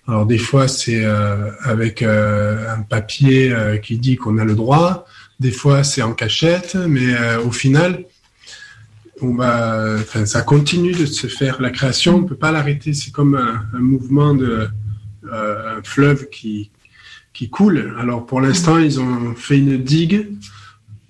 [0.08, 5.06] Alors, des fois, c'est euh, avec euh, un papier qui dit qu'on a le droit.
[5.39, 6.76] Des fois, c'est en cachette.
[6.76, 8.06] Mais au final,
[9.21, 11.62] on va, ça continue de se faire.
[11.62, 12.93] La création, on peut pas l'arrêter.
[12.93, 14.67] C'est comme un mouvement de,
[15.32, 16.72] euh, fleuve qui,
[17.34, 17.96] qui coule.
[18.00, 20.30] Alors pour l'instant, ils ont fait une digue.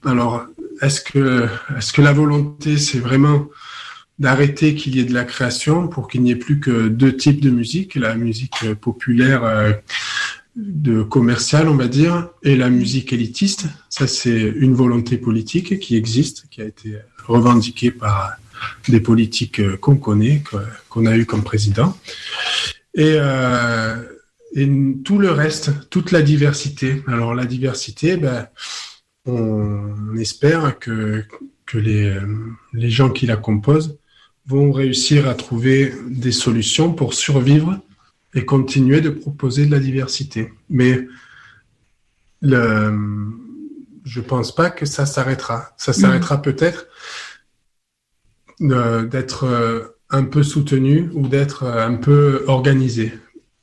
[0.06, 0.46] Alors
[0.82, 3.48] est-ce que, est-ce que la volonté, c'est vraiment
[4.20, 7.42] d'arrêter qu'il y ait de la création pour qu'il n'y ait plus que deux types
[7.42, 9.74] de musique, la musique populaire euh,
[10.56, 13.68] de commerciale, on va dire, et la musique élitiste?
[13.90, 18.38] Ça, c'est une volonté politique qui existe, qui a été revendiquée par
[18.88, 20.42] des politiques qu'on connaît,
[20.90, 21.96] qu'on a eu comme président.
[22.98, 23.96] Et, euh,
[24.54, 24.70] et,
[25.06, 27.04] tout le reste, toute la diversité.
[27.08, 28.48] Alors la diversité, ben,
[29.26, 31.24] on espère que,
[31.66, 32.18] que les,
[32.74, 33.98] les gens qui la composent
[34.48, 37.80] vont réussir à trouver des solutions pour survivre
[38.34, 40.54] et continuer de proposer de la diversité.
[40.70, 41.08] Mais
[42.42, 42.94] le,
[44.06, 45.74] je pense pas que ça s'arrêtera.
[45.78, 46.42] Ça s'arrêtera mmh.
[46.42, 46.88] peut-être
[48.62, 53.14] euh, d'être un peu soutenu ou d'être un peu organisé.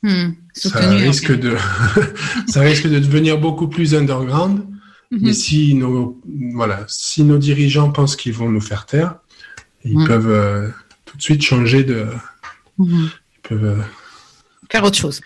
[0.03, 1.39] Mmh, ça risque okay.
[1.39, 1.57] de
[2.47, 4.59] ça risque de devenir beaucoup plus underground.
[5.11, 5.19] Mmh.
[5.21, 6.21] Mais si nos
[6.53, 9.17] voilà, si nos dirigeants pensent qu'ils vont nous faire taire,
[9.85, 10.07] ils mmh.
[10.07, 10.69] peuvent euh,
[11.07, 12.07] tout de suite changer de
[12.79, 13.11] ils
[13.43, 13.83] peuvent
[14.73, 15.21] autre chose.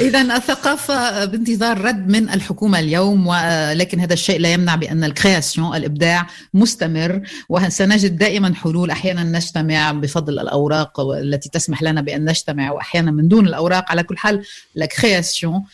[0.00, 6.26] إذا الثقافة بانتظار رد من الحكومة اليوم ولكن هذا الشيء لا يمنع بأن الكرياسيون الإبداع
[6.54, 8.90] مستمر وسنجد دائما حلول.
[8.90, 13.84] أحيانا نجتمع بفضل الأوراق التي تسمح لنا بأن نجتمع وأحيانا من دون الأوراق.
[13.90, 14.44] على كل حال
[14.76, 15.64] الكرياسيون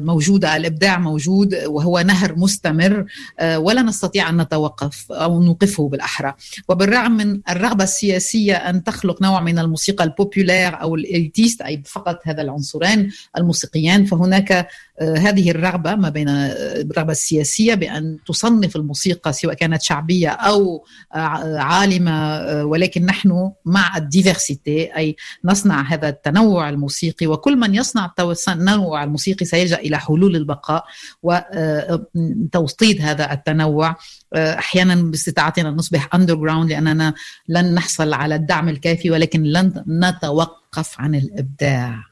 [0.00, 3.04] موجودة الإبداع موجود وهو نهر مستمر
[3.42, 6.34] ولا نستطيع أن نتوقف أو نوقفه بالأحرى.
[6.68, 12.42] وبالرغم من الرغبة السياسية أن تخلق نوع من الموسيقى البوبولير أو الإليتيست أي فقط هذا
[12.42, 14.68] العنصرين الموسيقيان فهناك
[15.00, 23.06] هذه الرغبة ما بين الرغبة السياسية بأن تصنف الموسيقى سواء كانت شعبية أو عالمة ولكن
[23.06, 29.99] نحن مع الديفرسيتي أي نصنع هذا التنوع الموسيقي وكل من يصنع التنوع الموسيقي سيلجأ إلى
[29.99, 30.85] حلول البقاء
[31.23, 33.95] وتوطيد هذا التنوع
[34.35, 37.13] احيانا باستطاعتنا نصبح اندر جراوند لاننا
[37.49, 42.03] لن نحصل على الدعم الكافي ولكن لن نتوقف عن الابداع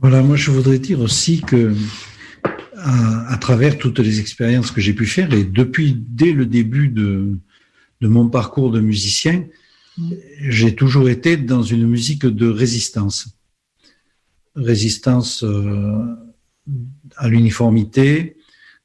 [0.00, 1.74] Voilà, moi je voudrais dire aussi que
[2.76, 5.88] à, à travers toutes les expériences que j'ai pu faire et depuis
[6.20, 7.36] dès le début de,
[8.00, 9.44] de mon parcours de musicien,
[10.56, 13.18] j'ai toujours été dans une musique de résistance.
[14.55, 16.05] Résistance euh,
[17.17, 18.37] à l'uniformité,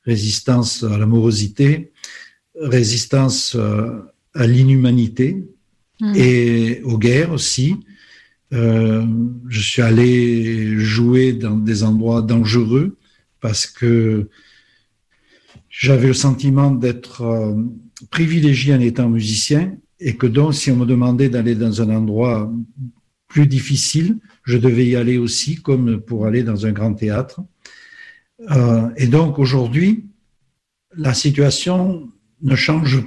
[0.04, 1.92] résistance à l'amorosité,
[2.60, 4.00] résistance euh,
[4.34, 5.46] à l'inhumanité
[6.00, 6.12] mmh.
[6.16, 7.76] et aux guerres aussi.
[8.54, 9.04] Euh,
[9.48, 12.96] je suis allé jouer dans des endroits dangereux
[13.40, 14.28] parce que
[15.68, 17.54] j'avais le sentiment d'être euh,
[18.10, 22.50] privilégié en étant musicien et que donc si on me demandait d'aller dans un endroit
[23.26, 24.16] plus difficile,
[24.48, 27.42] je devais y aller aussi comme pour aller dans un grand théâtre.
[28.50, 30.06] Euh, et donc aujourd'hui,
[30.96, 33.02] la situation ne change,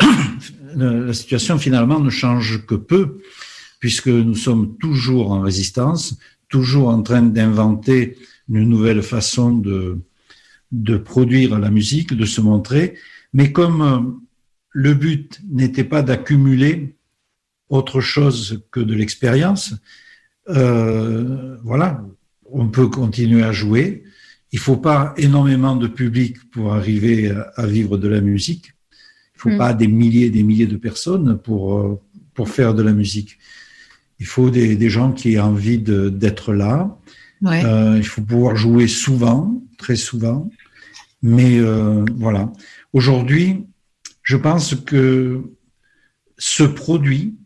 [0.74, 3.20] la situation finalement ne change que peu
[3.78, 10.02] puisque nous sommes toujours en résistance, toujours en train d'inventer une nouvelle façon de,
[11.04, 12.98] produire la musique, de se montrer.
[13.32, 14.00] Mais comme euh,
[14.70, 16.96] le but n'était pas d'accumuler
[17.68, 19.72] autre chose que de l'expérience,
[20.48, 22.04] euh, voilà,
[22.50, 24.04] on peut continuer à jouer.
[24.52, 28.74] Il faut pas énormément de public pour arriver à, vivre de la musique.
[29.34, 29.58] Il faut hmm.
[29.58, 32.00] pas des milliers et des milliers de personnes pour, euh,
[32.34, 33.38] pour faire de la musique.
[34.18, 36.96] Il faut des, des gens qui aient envie d'être là.
[37.44, 40.50] Euh, il faut pouvoir jouer souvent, très souvent.
[41.22, 42.52] Mais euh, voilà.
[42.92, 43.66] Aujourd'hui,
[44.22, 45.42] je pense que
[46.38, 47.36] ce produit,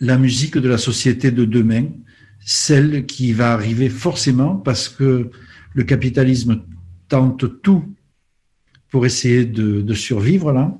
[0.00, 1.86] la musique de la société de demain,
[2.44, 5.30] celle qui va arriver forcément parce que
[5.74, 6.62] le capitalisme
[7.08, 7.84] tente tout
[8.90, 10.76] pour essayer de, de survivre là,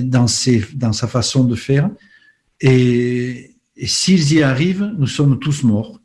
[0.00, 1.90] dans, ses, dans sa façon de faire.
[2.60, 6.00] Et, et s'ils y arrivent, nous sommes tous morts.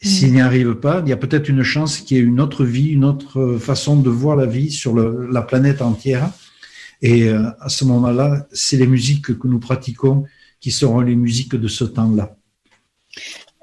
[0.00, 2.64] S'ils n'y arrivent pas, il y a peut-être une chance qu'il y ait une autre
[2.64, 6.30] vie, une autre façon de voir la vie sur le, la planète entière.
[7.02, 10.24] Et euh, à ce moment-là, c'est les musiques que nous pratiquons
[10.60, 12.36] qui seront les musiques de ce temps-là.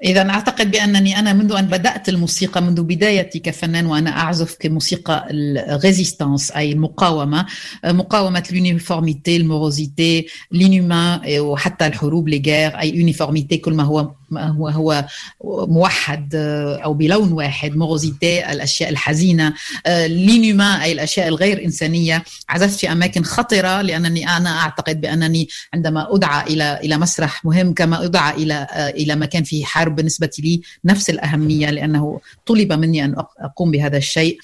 [0.04, 6.50] إذا أعتقد بأنني أنا منذ أن بدأت الموسيقى منذ بدايتي كفنان وأنا أعزف كموسيقى الريزيستانس
[6.50, 7.46] أي المقاومة
[7.84, 15.04] مقاومة اليونيفورميتي الموروزيتي لينومان وحتى الحروب لجير أي يونيفورميتي كل ما هو هو هو
[15.44, 16.34] موحد
[16.84, 19.52] أو بلون واحد موغوزيتي الأشياء الحزينة
[20.06, 22.24] لينوما أي الأشياء الغير إنسانية.
[22.48, 28.04] عزفت في أماكن خطرة لأنني أنا أعتقد بأنني عندما أدعى إلى إلى مسرح مهم كما
[28.04, 33.70] أدعى إلى إلى مكان فيه حرب بالنسبة لي نفس الأهمية لأنه طلب مني أن أقوم
[33.70, 34.38] بهذا الشيء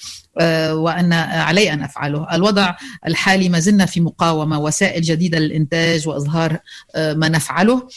[0.71, 2.27] وأن علي أن أفعله.
[2.35, 2.75] الوضع
[3.07, 6.57] الحالي ما زلنا في مقاومة وسائل جديدة للإنتاج وإظهار
[6.97, 7.87] ما نفعله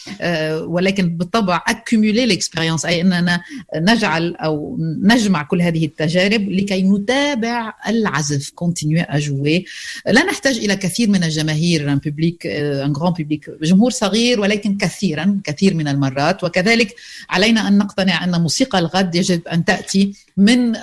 [0.53, 3.41] ولكن بالطبع أكيمولي الإكسبيرينس أي أننا
[3.75, 9.65] نجعل أو نجمع كل هذه التجارب لكي نتابع العزف كونتينيو أجوي
[10.07, 15.39] لا نحتاج إلى كثير من الجماهير ان بوبليك ان غران بوبليك جمهور صغير ولكن كثيرا
[15.43, 16.43] كثير من المرات.
[16.43, 16.95] وكذلك
[17.29, 20.73] علينا أن نقتنع أن موسيقى الغد يجب أن تأتي من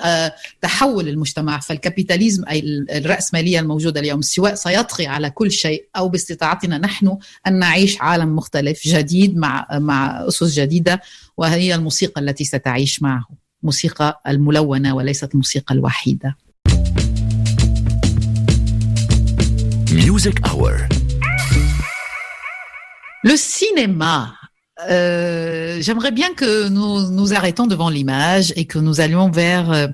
[0.61, 1.59] تحول المجتمع.
[1.59, 8.01] فالكابيتاليزم أي الرأسمالية الموجودة اليوم سواء سيطغي على كل شيء أو باستطاعتنا نحن أن نعيش
[8.01, 10.84] عالم مختلف جديد مع مع أسس جديدة.
[11.36, 13.26] وهي الموسيقى التي ستعيش معه
[13.62, 16.36] موسيقى الملونة وليست الموسيقى الوحيدة
[19.90, 20.76] Music Hour.
[23.24, 24.40] Le cinéma
[24.88, 29.88] Euh, j'aimerais bien que nous nous arrêtons devant l'image et que nous allions vers euh,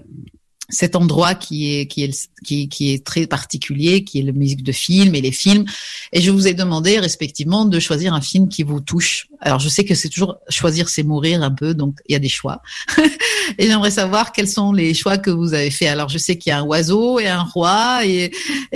[0.69, 4.63] cet endroit qui est qui est qui, qui, est très particulier, qui est la musique
[4.63, 5.65] de film et les films.
[6.13, 9.29] Et je vous ai demandé respectivement de choisir un film qui vous touche.
[9.41, 12.23] Alors je sais que c'est toujours choisir c'est mourir un peu, donc il y a
[12.27, 12.59] des choix.
[13.59, 15.91] et j'aimerais savoir quels sont les choix que vous avez faits.
[15.97, 18.25] Alors je sais qu'il y a un oiseau et un roi et,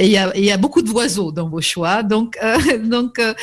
[0.01, 2.03] et il, y a, il y a beaucoup de oiseaux dans vos choix.
[2.15, 2.59] Donc euh,
[2.97, 3.35] donc euh,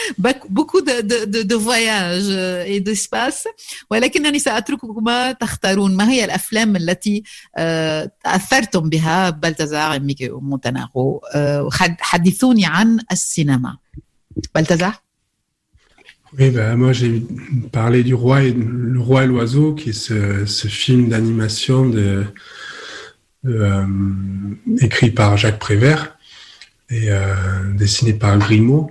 [0.49, 2.31] beaucoup de, de, de, de voyages
[2.71, 3.47] et d'espace.
[3.89, 7.23] ولكنني سأترككما تختارون ما هي الأفلام التي
[8.23, 11.21] تأثرتم بها بلتزار ميكي ومونتناغو
[11.99, 13.77] حدثوني عن السينما
[14.55, 14.93] بلتزار
[16.38, 17.22] oui, bah, moi j'ai
[17.72, 22.24] parlé du roi et le roi et l'oiseau, qui est ce, ce film d'animation de,
[23.44, 23.86] de euh,
[24.80, 26.16] écrit par Jacques Prévert
[26.88, 27.24] et euh,
[27.74, 28.90] dessiné par Grimaud.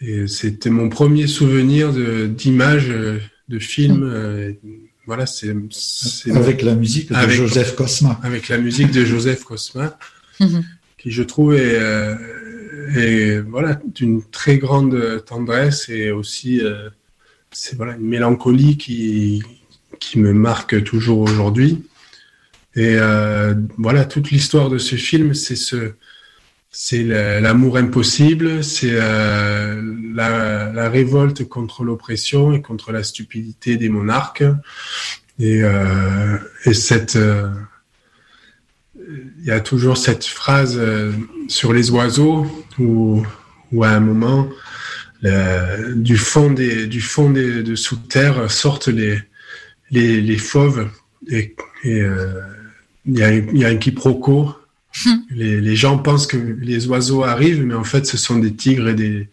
[0.00, 4.02] Et c'était mon premier souvenir d'image de, de, film.
[4.04, 4.52] Euh,
[5.06, 5.54] voilà, c'est
[6.32, 8.20] avec la musique de avec, Joseph Cosma.
[8.22, 9.98] Avec la musique de Joseph Cosma,
[10.98, 11.78] qui je trouve est,
[12.96, 16.88] est voilà d'une très grande tendresse et aussi euh,
[17.50, 19.42] c'est voilà une mélancolie qui
[20.00, 21.84] qui me marque toujours aujourd'hui.
[22.74, 25.92] Et euh, voilà toute l'histoire de ce film, c'est ce
[26.74, 29.82] c'est l'amour impossible, c'est euh,
[30.14, 34.44] la, la, révolte contre l'oppression et contre la stupidité des monarques.
[35.38, 35.60] Et,
[36.64, 37.18] et cette,
[39.42, 41.12] il y a toujours cette phrase euh,
[41.48, 42.46] sur les oiseaux
[42.78, 43.22] où,
[43.72, 44.48] où à un moment,
[45.20, 49.20] le, du fond des, du fond des, de sous terre sortent les,
[49.90, 50.88] les, les fauves
[51.28, 52.40] et, euh,
[53.04, 54.54] il y a, il y a un quiproquo
[55.30, 58.88] les, les, gens pensent que les oiseaux arrivent, mais en fait, ce sont des tigres
[58.88, 59.28] et des,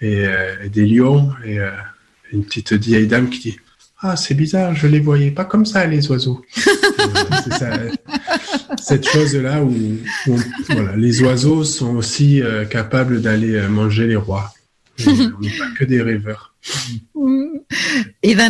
[0.00, 1.30] et, euh, et des lions.
[1.44, 1.70] Et euh,
[2.32, 3.60] une petite vieille dame qui dit
[4.00, 6.44] Ah, c'est bizarre, je les voyais pas comme ça, les oiseaux.
[6.54, 7.78] c'est ça,
[8.84, 9.74] cette chose-là où,
[10.28, 14.52] où voilà, les oiseaux sont aussi euh, capables d'aller manger les rois.
[15.06, 16.53] on n'est pas que des rêveurs.
[18.24, 18.46] اذا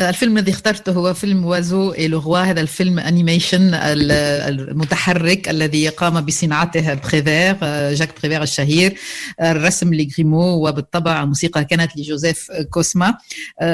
[0.00, 6.94] الفيلم الذي اخترته هو فيلم وازو إي لغوا هذا الفيلم انيميشن المتحرك الذي قام بصناعته
[6.94, 8.98] بريفير جاك بريفير الشهير
[9.40, 13.14] الرسم لغريمو وبالطبع الموسيقى كانت لجوزيف كوسما.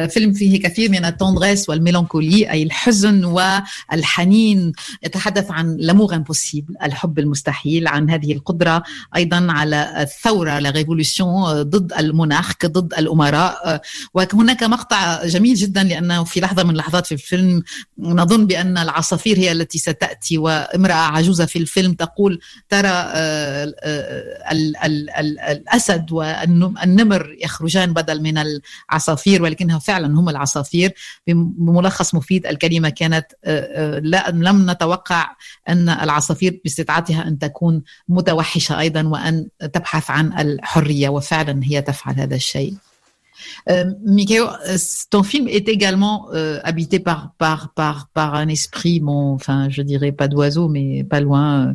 [0.08, 4.72] فيلم فيه كثير من التوندريس والميلانكولي أي الحزن والحنين.
[5.02, 8.82] يتحدث عن لامور امبوسيبل الحب المستحيل عن هذه القدرة
[9.16, 13.80] أيضا على الثورة لا ريفولوسيون ضد المناخ ضد الأمراء
[14.14, 17.62] وهناك مقطع جميل جدا لأنه في لحظة من اللحظات في الفيلم
[17.98, 22.88] نظن بأن العصافير هي التي ستأتي وامرأة عجوزة في الفيلم تقول ترى
[25.50, 30.92] الأسد والنمر يخرجان بدل من العصافير ولكنها فعلا هم العصافير
[31.26, 33.26] بملخص مفيد الكلمة كانت
[34.02, 35.36] لا لم نتوقع
[35.68, 42.34] أن العصافير باستطاعتها أن تكون متوحشة أيضا وأن تبحث عن الحرية وفعلا هي تفعل هذا
[42.36, 42.74] الشيء.
[43.70, 44.76] Euh, Michael, euh,
[45.10, 49.82] ton film est également euh, habité par, par, par, par un esprit, bon, enfin, je
[49.82, 51.74] dirais pas d'oiseau, mais pas loin.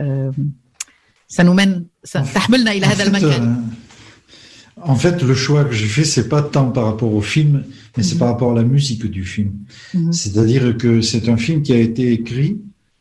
[0.00, 0.32] Euh, euh
[1.30, 2.38] ça nous mène, ça, en fait,
[3.22, 3.54] euh,
[4.80, 7.58] en fait, le choix que j'ai fait, c'est pas tant par rapport au film, mais
[7.58, 8.02] mm -hmm.
[8.02, 8.18] c'est mm-hmm.
[8.18, 9.52] par rapport à la musique du film.
[9.92, 10.12] Mm -hmm.
[10.12, 12.52] C'est-à-dire que c'est un film qui a été écrit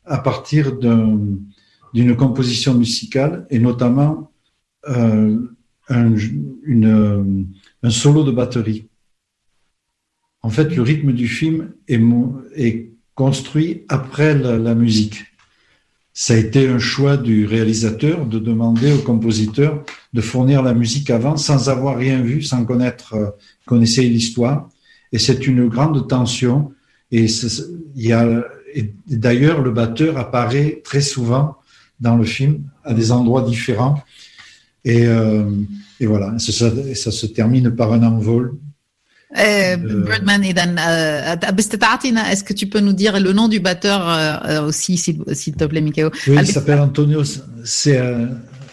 [0.03, 4.13] à partir d'une un, composition musicale et notamment
[4.89, 5.37] euh,
[5.89, 6.15] un,
[6.73, 7.47] une,
[7.83, 8.87] un solo de batterie.
[10.41, 15.25] En fait, le rythme du film est, construit après la, musique.
[16.13, 21.09] Ça a été un choix du réalisateur de demander au compositeur de fournir la musique
[21.09, 23.29] avant sans avoir rien vu, sans connaître, euh,
[23.65, 24.69] connaître l'histoire.
[25.11, 26.71] Et c'est une grande tension.
[27.11, 28.43] Et il y a,
[29.07, 31.57] d'ailleurs, le batteur apparaît très souvent
[31.99, 34.03] dans le film à des endroits différents.
[34.84, 35.44] Et, euh,
[36.00, 38.54] et voilà, ça, ça, ça, se termine par un envol.
[39.38, 44.66] Euh, Birdman, euh, باستطاعتنا, est-ce que tu peux nous dire le nom du batteur euh,
[44.66, 47.22] aussi, s'il, s'il te plaît, Mikhail Oui, il s'appelle Antonio,
[47.64, 48.00] c'est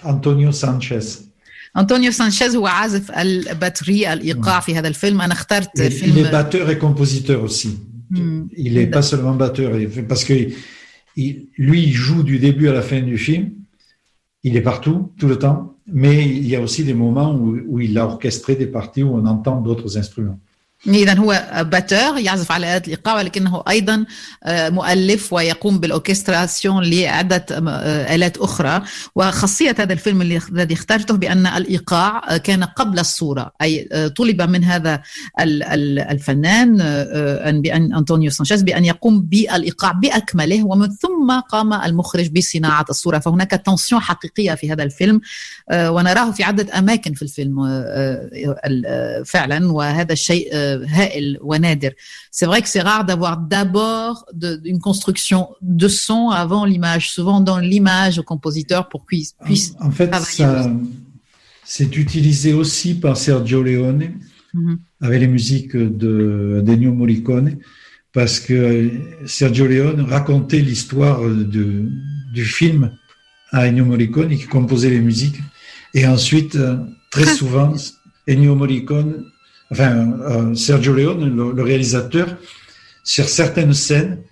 [0.03, 1.29] Antonio Sanchez.
[1.77, 6.31] أنطونيو سانشيز هو عازف الباتري الإيقاع في هذا الفيلم أنا اخترت il, فيلم Il est
[6.31, 7.77] batteur et compositeur aussi.
[8.11, 8.47] Hmm.
[8.57, 9.71] Il n'est pas seulement batteur,
[10.07, 10.33] parce que
[11.15, 13.51] il, lui, il joue du début à la fin du film.
[14.44, 15.74] Il est partout, tout le temps.
[15.86, 19.26] Mais il y a aussi des moments où, il a orchestré des parties où on
[19.26, 20.38] entend d'autres instruments.
[20.86, 24.04] اذا هو باتور يعزف على آلات الإيقاع ولكنه أيضا
[24.48, 27.46] مؤلف ويقوم بالأوركستراسيون لعدة
[28.14, 28.82] آلات أخرى.
[29.16, 33.52] وخاصية هذا الفيلم الذي اخترته بأن الإيقاع كان قبل الصورة.
[33.62, 35.02] أي طلب من هذا
[35.40, 36.76] الفنان
[37.62, 43.18] بان أنطونيو سانشيز بأن يقوم بالإيقاع بأكمله ومن ثم قام المخرج بصناعة الصورة.
[43.18, 45.20] فهناك تنسيون حقيقية في هذا الفيلم
[45.72, 47.84] ونراه في عدة أماكن في الفيلم
[49.24, 49.72] فعلا.
[49.72, 50.73] وهذا الشيء
[52.30, 54.26] C'est vrai que c'est rare d'avoir d'abord
[54.64, 59.90] une construction de son avant l'image, souvent dans l'image au compositeur pour qu'il puisse en,
[59.90, 60.10] fait,
[61.64, 64.12] c'est utilisé aussi par Sergio Leone
[64.54, 64.76] mm-hmm.
[65.00, 67.56] avec les musiques de Ennio Morricone
[68.12, 68.90] parce que
[69.26, 72.90] Sergio Leone racontait l'histoire du film
[73.50, 75.38] à Ennio Morricone qui composait les musiques.
[75.94, 76.76] Et ensuite, euh,
[77.10, 77.72] très souvent,
[78.28, 79.24] Ennio Morricone
[79.74, 82.36] enfin euh, Sergio Leone, le, réalisateur,
[83.02, 84.22] sur certaines scènes,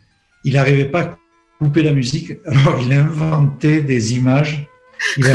[0.44, 1.18] il n'arrivait pas à
[1.58, 4.68] couper la musique, alors il a inventé des images,
[5.16, 5.26] il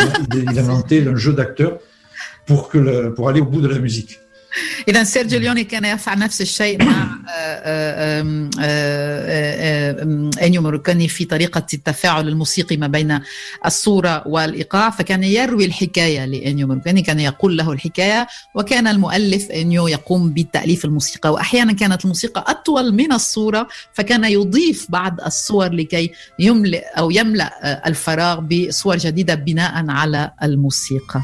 [0.58, 1.80] inventé un jeu d'acteurs
[2.46, 4.18] pour aller au bout de la musique.
[4.88, 7.08] إذا سيرجيو ليوني كان يفعل نفس الشيء مع
[10.42, 13.20] إنيو موريكوني في طريقة التفاعل الموسيقي ما بين
[13.66, 20.34] الصورة والإيقاع فكان يروي الحكاية لإنيو موريكوني كان يقول له الحكاية وكان المؤلف إنيو يقوم
[20.34, 27.12] بتأليف الموسيقى وأحيانا كانت الموسيقى أطول من الصورة فكان يضيف بعض الصور لكي يملئ أو
[27.12, 31.22] يملأ الفراغ بصور جديدة بناء على الموسيقى.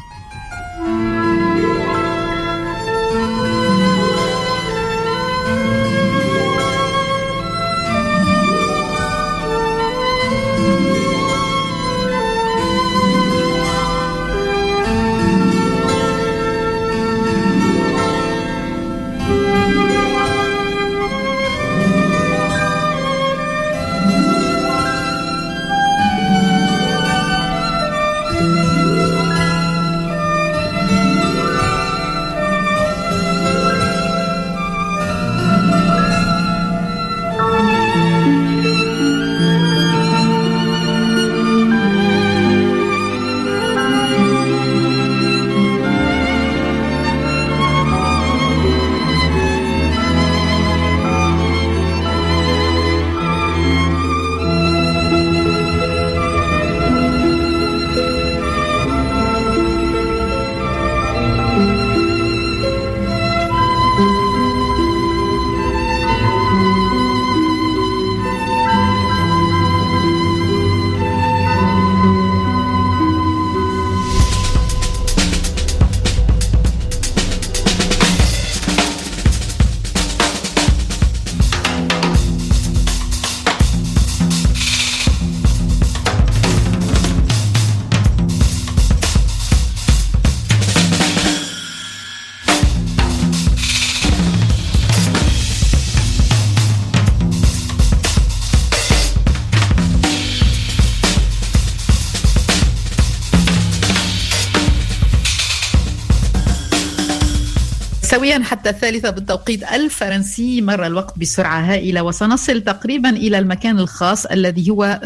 [108.44, 115.00] حتى الثالثة بالتوقيت الفرنسي مر الوقت بسرعة هائلة وسنصل تقريبا إلى المكان الخاص الذي هو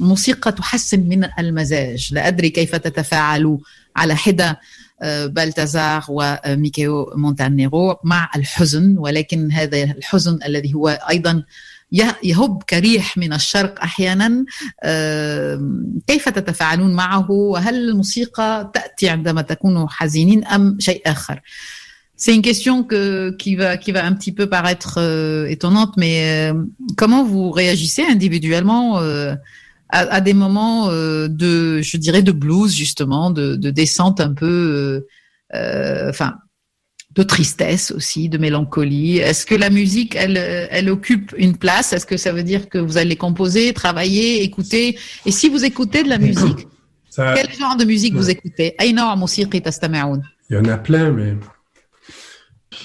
[0.00, 2.08] موسيقى تحسن من المزاج.
[2.12, 3.58] لا أدري كيف تتفاعل
[3.96, 4.60] على حدة
[5.02, 11.42] بالتازار وميكيو مونتانيرو مع الحزن ولكن هذا الحزن الذي هو أيضا
[12.22, 14.44] يهب كريح من الشرق أحيانا.
[16.06, 21.40] كيف تتفاعلون معه؟ وهل الموسيقى تأتي عندما تكونوا حزينين أم شيء آخر؟
[22.24, 26.52] C'est une question que, qui, va, qui va un petit peu paraître euh, étonnante, mais
[26.52, 26.54] euh,
[26.96, 29.34] comment vous réagissez individuellement euh,
[29.88, 35.04] à, à, des moments de, je dirais, de blues justement, de, de descente un peu,
[35.52, 36.34] enfin,
[37.10, 39.18] de tristesse aussi, de mélancolie?
[39.18, 41.92] Est-ce que la musique, elle, elle occupe une place?
[41.92, 44.96] Est-ce que ça veut dire que vous allez composer, travailler, écouter?
[45.26, 46.68] Et si vous écoutez de la musique,
[47.10, 48.20] ça, quel genre de musique ouais.
[48.20, 48.76] vous écoutez?
[50.50, 51.34] Il y en a plein, mais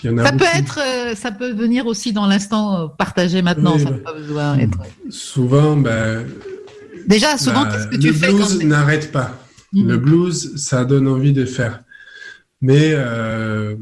[0.04, 0.44] il y en a ça beaucoup.
[0.44, 3.76] peut être, ça peut venir aussi dans l'instant partagé maintenant.
[3.76, 4.80] Oui, ça bah, pas besoin être...
[5.10, 6.26] Souvent, ben,
[7.08, 9.32] déjà, souvent, bah, qu'est-ce que tu le fais blues n'arrête pas.
[9.74, 9.88] -hmm.
[9.88, 11.82] Le blues, ça donne envie de faire.
[12.62, 13.76] Mais euh,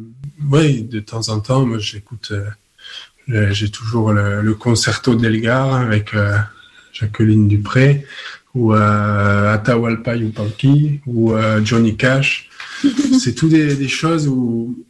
[0.51, 2.33] oui, de temps en temps, moi j'écoute,
[3.29, 6.37] euh, j'ai toujours le, le, concerto d'Elgar avec euh,
[6.93, 8.05] Jacqueline Dupré
[8.53, 11.33] ou euh, Atahualpa Yupanqui ou
[11.63, 12.49] Johnny Cash.
[13.19, 14.84] C'est tout des, des, choses où,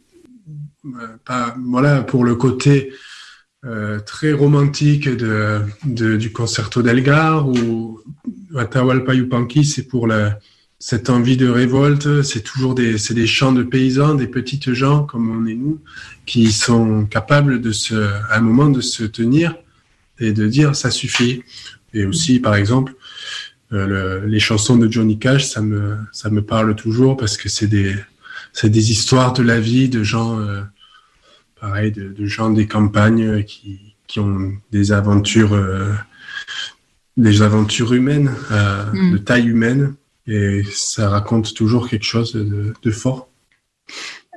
[1.64, 2.92] voilà, pour le côté
[4.06, 8.00] très romantique de, du concerto d'Elgar ou
[8.56, 10.38] Atahualpa Yupanqui, c'est pour la
[10.78, 15.04] cette envie de révolte, c'est toujours des, c'est des chants de paysans, des petites gens
[15.04, 15.80] comme on est nous,
[16.26, 19.56] qui sont capables de se, à un moment de se tenir
[20.18, 21.42] et de dire ça suffit.
[21.94, 22.94] Et aussi, par exemple,
[23.72, 23.86] euh,
[24.20, 27.66] le, les chansons de Johnny Cash, ça me, ça me parle toujours parce que c'est
[27.66, 27.94] des,
[28.52, 30.60] c'est des histoires de la vie de gens, euh,
[31.60, 35.92] pareil, de, de, gens des campagnes qui, qui ont des aventures, euh,
[37.16, 38.30] des aventures humaines,
[38.92, 39.12] mm.
[39.12, 39.94] de taille humaine
[40.26, 43.28] et ça raconte toujours quelque chose de, de fort.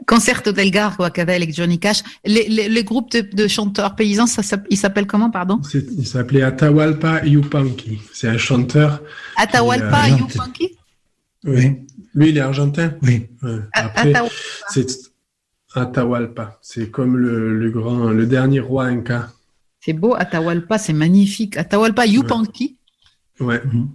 [0.05, 2.03] Concerto d'Elgar, avec Johnny Cash.
[2.25, 5.59] Les, les, les groupes de, de, chanteurs paysans, ça, ils s'appellent comment, pardon?
[5.73, 7.99] Il s'appelait Atahualpa Yupanqui.
[8.13, 9.01] C'est un chanteur.
[9.35, 10.77] Atahualpa euh, Yupanqui
[11.43, 11.77] Oui.
[12.15, 12.93] Lui, il est argentin?
[13.01, 13.27] Oui.
[13.43, 13.59] Ouais.
[13.73, 14.13] Après,
[14.69, 15.08] c'est
[15.74, 16.58] Atahualpa.
[16.62, 19.32] C'est comme le, le, grand, le dernier roi inca.
[19.80, 21.56] C'est beau, Atahualpa, c'est magnifique.
[21.56, 22.76] Atahualpa Yupanqui.
[23.40, 23.46] Ouais.
[23.46, 23.62] ouais.
[23.64, 23.88] Mm -hmm.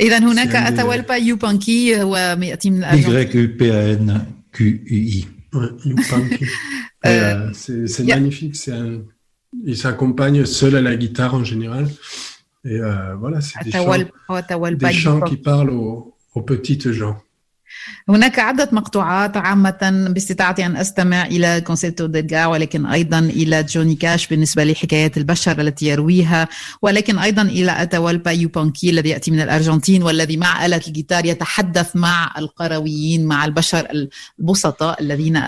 [0.00, 4.20] إذا هناك أتوالبا يوبانكي هو يأتي من Y P A N
[4.52, 5.26] Q U I.
[5.84, 6.46] Yupanqui.
[7.06, 8.54] euh, c'est magnifique.
[8.56, 9.02] C'est un...
[9.64, 11.88] Il s'accompagne seul à la guitare en général.
[12.64, 17.16] Et euh, voilà, c'est des chants, des chants qui parlent aux, aux petites gens.
[18.09, 24.27] هناك عدة مقطوعات عامة باستطاعتي أن أستمع إلى كونسيرتو ديدغار ولكن أيضا إلى جوني كاش
[24.27, 26.47] بالنسبة لحكايات البشر التي يرويها
[26.81, 32.33] ولكن أيضا إلى أتوالبا يوبانكي الذي يأتي من الأرجنتين والذي مع آلة الجيتار يتحدث مع
[32.37, 33.87] القرويين مع البشر
[34.39, 35.41] البسطاء الذين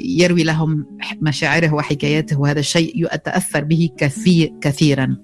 [0.00, 0.86] يروي لهم
[1.20, 2.40] مشاعره وحكاياته.
[2.40, 5.16] وهذا الشيء أتأثر به كثير كثيرا.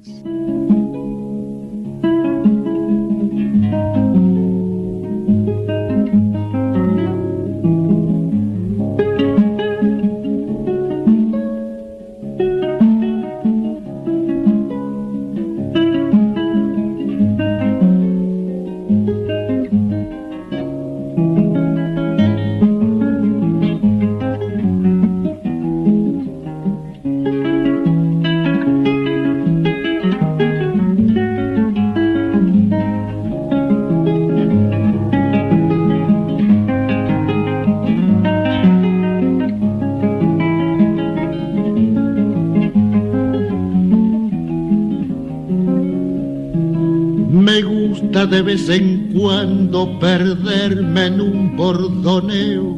[50.01, 52.77] Perderme en un bordoneo,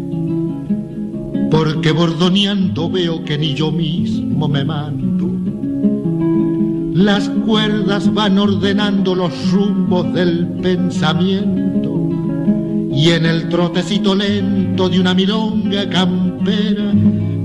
[1.51, 5.29] porque bordoneando veo que ni yo mismo me mando.
[6.95, 12.11] Las cuerdas van ordenando los rumbos del pensamiento
[12.93, 16.93] y en el trotecito lento de una milonga campera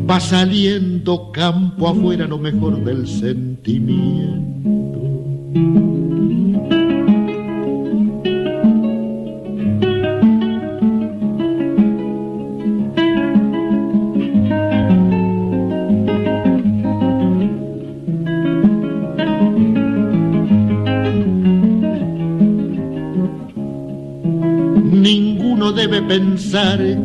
[0.10, 4.73] va saliendo campo afuera lo mejor del sentimiento.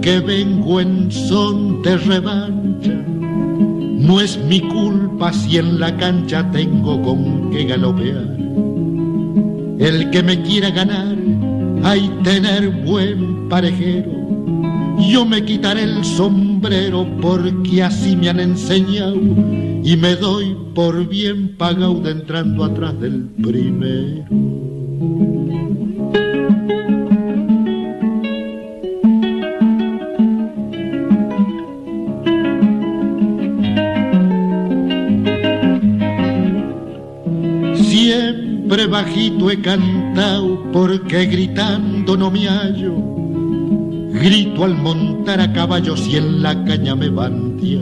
[0.00, 3.04] Que vengo en son de revancha,
[4.00, 8.36] No es mi culpa si en la cancha tengo con qué galopear.
[9.78, 11.16] El que me quiera ganar,
[11.82, 14.10] hay tener buen parejero.
[15.08, 21.56] Yo me quitaré el sombrero porque así me han enseñado y me doy por bien
[21.56, 24.24] pagado entrando atrás del primero.
[41.26, 42.94] Gritando no me hallo.
[44.12, 47.80] Grito al montar a caballo si en la caña me bandia.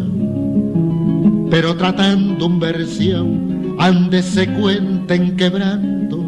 [1.50, 6.20] Pero tratando un versión, ande se cuenten quebrantos.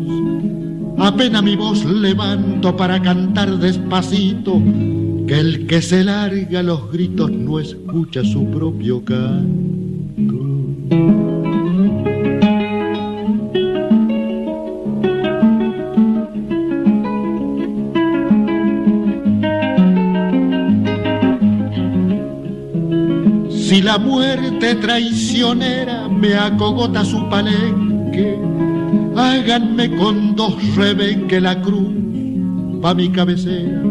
[0.98, 4.60] Apenas mi voz levanto para cantar despacito,
[5.26, 10.48] que el que se larga los gritos no escucha su propio canto.
[24.08, 28.40] Muerte traicionera me acogota su palenque,
[29.14, 31.92] háganme con dos rebenque la cruz
[32.80, 33.82] pa' mi cabecera.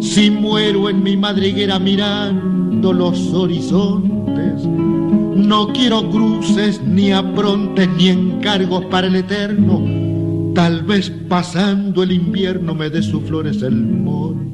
[0.00, 8.84] Si muero en mi madriguera mirando los horizontes, no quiero cruces ni aprontes ni encargos
[8.86, 9.80] para el eterno.
[10.54, 14.53] Tal vez pasando el invierno me dé sus flores el monte.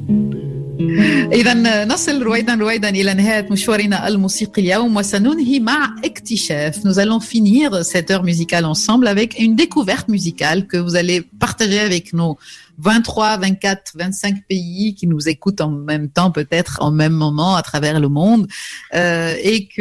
[1.32, 6.84] إذا نصل رويدا رويدا إلى نهاية مشوارنا الموسيقي اليوم وسننهي مع اكتشاف.
[6.84, 11.80] Nous allons finir cette heure musicale ensemble avec une découverte musicale que vous allez partager
[11.80, 12.38] avec nos
[12.78, 17.62] 23, 24, 25 pays qui nous écoutent en même temps, peut-être en même moment à
[17.62, 18.46] travers le monde,
[18.94, 19.80] euh, et que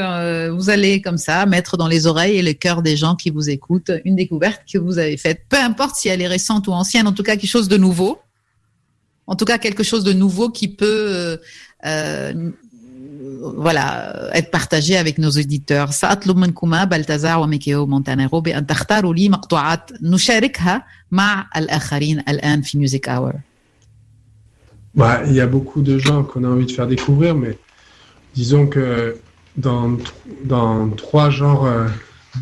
[0.00, 3.30] euh, vous allez comme ça mettre dans les oreilles et le cœur des gens qui
[3.30, 6.72] vous écoutent une découverte que vous avez faite, peu importe si elle est récente ou
[6.72, 8.20] ancienne, en tout cas quelque chose de nouveau.
[9.30, 11.38] En tout cas, quelque chose de nouveau qui peut
[11.84, 12.50] euh,
[13.56, 15.92] voilà, être partagé avec nos auditeurs.
[15.92, 23.08] سأطلب منكما بلتزار وميكيو مونتانيرو بأن تختاروا لي مقطوعات نشاركها مع الآخرين الآن في ميوزك
[23.08, 23.32] اور.
[24.96, 27.58] Bah, il y a beaucoup de gens qu'on a envie de faire découvrir, mais
[28.34, 29.16] disons que
[29.58, 29.98] dans,
[30.44, 31.86] dans trois genres euh,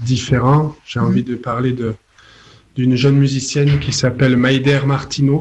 [0.05, 1.95] différents, j'ai envie de parler de
[2.77, 5.37] d'une jeune musicienne qui s'appelle Maïder Martino.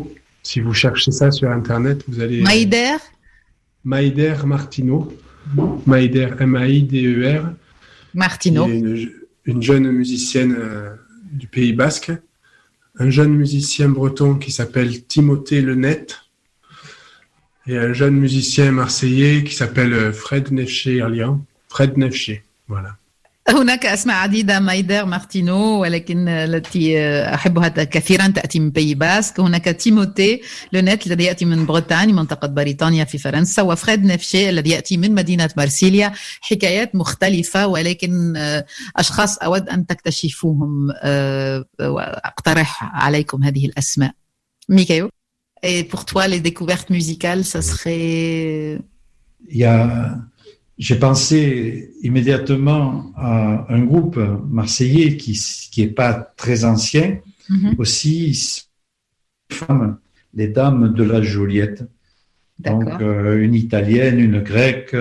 [0.49, 2.41] Si vous cherchez ça sur Internet, vous allez...
[2.41, 2.97] Maïder
[3.85, 5.13] Maïder Martino.
[5.85, 7.53] Maïder, M-A-I-D-E-R.
[8.15, 8.67] Martino.
[8.67, 9.11] est Une,
[9.45, 10.95] une jeune musicienne euh,
[11.31, 12.13] du Pays Basque.
[12.99, 16.07] Un jeune musicien breton qui s'appelle Timothée Lenet.
[17.67, 21.45] Et un jeune musicien marseillais qui s'appelle euh, Fred Nefché Erlian.
[21.69, 22.97] Fred Nefché, voilà.
[23.49, 27.01] هناك أسماء عديدة مايدر مارتينو ولكن التي
[27.35, 30.41] أحبها كثيرا تأتي من بي باسك هناك تيموتي
[30.73, 35.51] لونيت الذي يأتي من بريطانيا منطقة بريطانيا في فرنسا وفريد نفشي الذي يأتي من مدينة
[35.57, 36.13] مارسيليا.
[36.41, 38.37] حكايات مختلفة ولكن
[38.97, 40.89] أشخاص أود أن تكتشفوهم
[41.81, 44.13] وأقترح عليكم هذه الأسماء.
[44.69, 45.09] ميكايو
[45.63, 48.79] Et pour toi, les découvertes musicales, ça serait...
[49.51, 50.19] Il y a
[50.79, 54.19] j'ai pensé immédiatement à un groupe
[54.49, 55.33] marseillais qui
[55.73, 57.19] qui est pas très ancien,
[57.51, 57.75] -hmm.
[57.79, 58.69] aussi
[59.53, 59.99] femmes,
[60.35, 61.85] les dames de la Joliette.
[62.59, 64.97] Donc euh, une italienne, une grecque,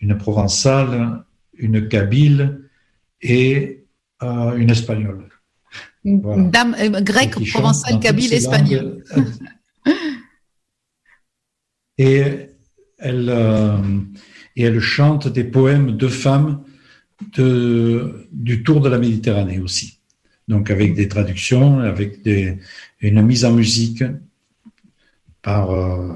[0.00, 1.24] une provençale,
[1.54, 2.68] une kabyle
[3.20, 3.84] et
[4.22, 5.28] euh, une espagnole.
[6.04, 6.42] Voilà.
[6.44, 9.04] Dame euh, grecque, provençale, kabyle, espagnole.
[11.98, 12.48] et
[12.98, 13.30] elle
[14.56, 16.62] et elle chante des poèmes de femmes
[17.34, 19.98] de, du tour de la Méditerranée aussi.
[20.48, 22.58] Donc avec des traductions, avec des,
[23.00, 24.04] une mise en musique
[25.40, 26.12] par euh,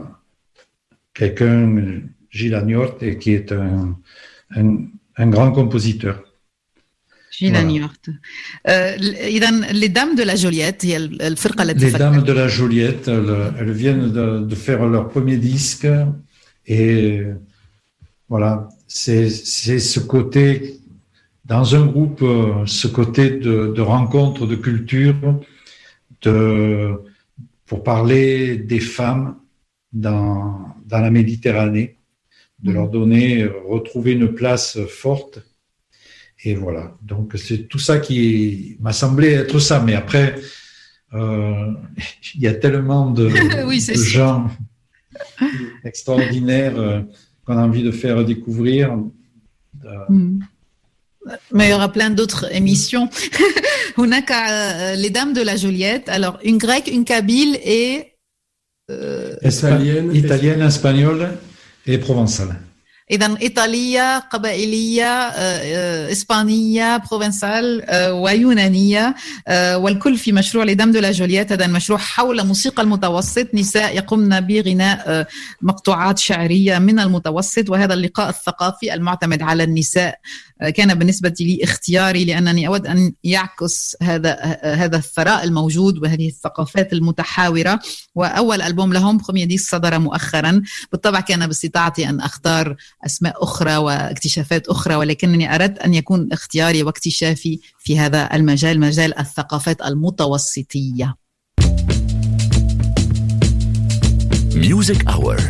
[1.14, 3.97] quelqu'un, Gilles Agnort, qui est un,
[4.55, 4.78] un,
[5.16, 6.22] un grand compositeur.
[7.30, 7.93] Gilles Agnort.
[8.68, 14.41] Euh, les Dames de la Joliette, les Dames de la Joliette, elles, elles viennent de,
[14.41, 15.87] de, faire leur premier disque
[16.66, 17.22] et
[18.28, 20.80] voilà, c'est ce côté,
[21.44, 22.24] dans un groupe,
[22.66, 25.40] ce côté de, de rencontre, de culture,
[26.22, 27.00] de,
[27.66, 29.36] pour parler des femmes
[29.92, 31.96] dans, dans la Méditerranée,
[32.62, 35.40] de leur donner, retrouver une place forte.
[36.44, 39.80] Et voilà, donc c'est tout ça qui m'a semblé être ça.
[39.80, 40.36] Mais après,
[41.14, 41.72] euh,
[42.34, 43.26] il y a tellement de,
[43.66, 44.50] oui, de gens
[45.84, 47.04] extraordinaires
[47.47, 48.97] qu'on a envie de faire découvrir.
[50.09, 50.40] Hmm.
[51.53, 53.09] Mais il y aura plein d'autres émissions.
[53.97, 56.09] On a qu'à euh, les dames de la Joliette.
[56.09, 58.12] Alors, une grecque, une kabyle et...
[58.90, 61.30] Euh, Italienne, espagnole
[61.86, 62.57] et provençale.
[63.11, 65.28] اذا إيطالية قبائلية
[66.12, 69.14] إسبانية بروفنسال ويونانية
[69.74, 71.52] والكل في مشروع لدم دو لا جولييت.
[71.52, 73.46] هذا المشروع حول موسيقى المتوسط.
[73.54, 75.26] نساء يقمن بغناء
[75.62, 77.70] مقطوعات شعرية من المتوسط.
[77.70, 80.18] وهذا اللقاء الثقافي المعتمد على النساء.
[80.74, 87.80] كان بالنسبة لي اختياري لأنني أود أن يعكس هذا هذا الثراء الموجود وهذه الثقافات المتحاورة.
[88.14, 90.62] وأول ألبوم لهم بروميير ديس صدر مؤخرا.
[90.92, 92.76] بالطبع كان باستطاعتي أن أختار
[93.07, 99.82] أسماء أخرى واكتشافات أخرى ولكنني أردت أن يكون اختياري واكتشافي في هذا المجال مجال الثقافات
[99.82, 101.14] المتوسطية.
[104.55, 105.40] ميوزك اور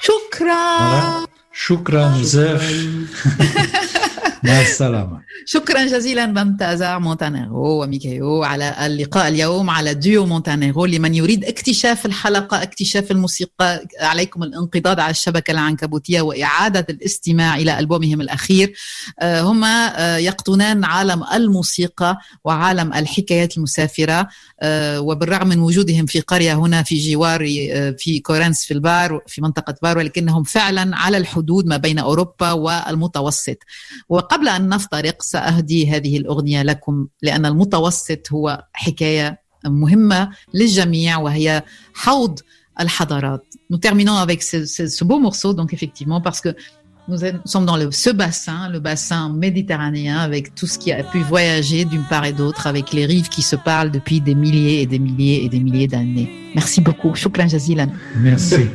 [0.00, 1.26] شكرا.
[1.52, 2.62] شكرا بزاف
[4.44, 5.20] مع السلامة.
[5.46, 12.62] شكرا جزيلا بمتازع مونتانيرو وميكايو على اللقاء اليوم على ديو مونتانيرو لمن يريد اكتشاف الحلقة
[12.62, 13.86] اكتشاف الموسيقى.
[14.00, 18.72] عليكم الانقضاض على الشبكة العنكبوتية وإعادة الاستماع إلى ألبومهم الأخير.
[19.22, 24.28] هما يقطنان عالم الموسيقى وعالم الحكايات المسافرة.
[24.98, 27.40] وبالرغم من وجودهم في قرية هنا في جوار
[27.98, 33.56] في كورنس في البار في منطقة بار ولكنهم فعلا على الحدود ما بين أوروبا والمتوسط.
[34.29, 41.63] وقبل أن نفترق سأهدي هذه الأغنية لكم لأن المتوسط هو حكاية مهمة للجميع وهي
[41.93, 42.39] حوض
[42.79, 43.41] الحضارات.
[43.69, 46.55] Nous terminons avec ce, ce, ce beau morceau, donc effectivement, parce que
[47.07, 51.19] nous sommes dans le, ce bassin, le bassin méditerranéen, avec tout ce qui a pu
[51.19, 54.87] voyager d'une part et d'autre, avec les rives qui se parlent depuis des milliers et
[54.87, 56.29] des milliers et des milliers d'années.
[56.55, 57.13] Merci beaucoup.
[57.13, 57.89] Shukran jazilan.
[58.17, 58.69] Merci.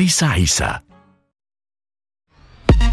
[0.00, 0.30] Music Hour.
[0.30, 0.89] Maïsa Issa.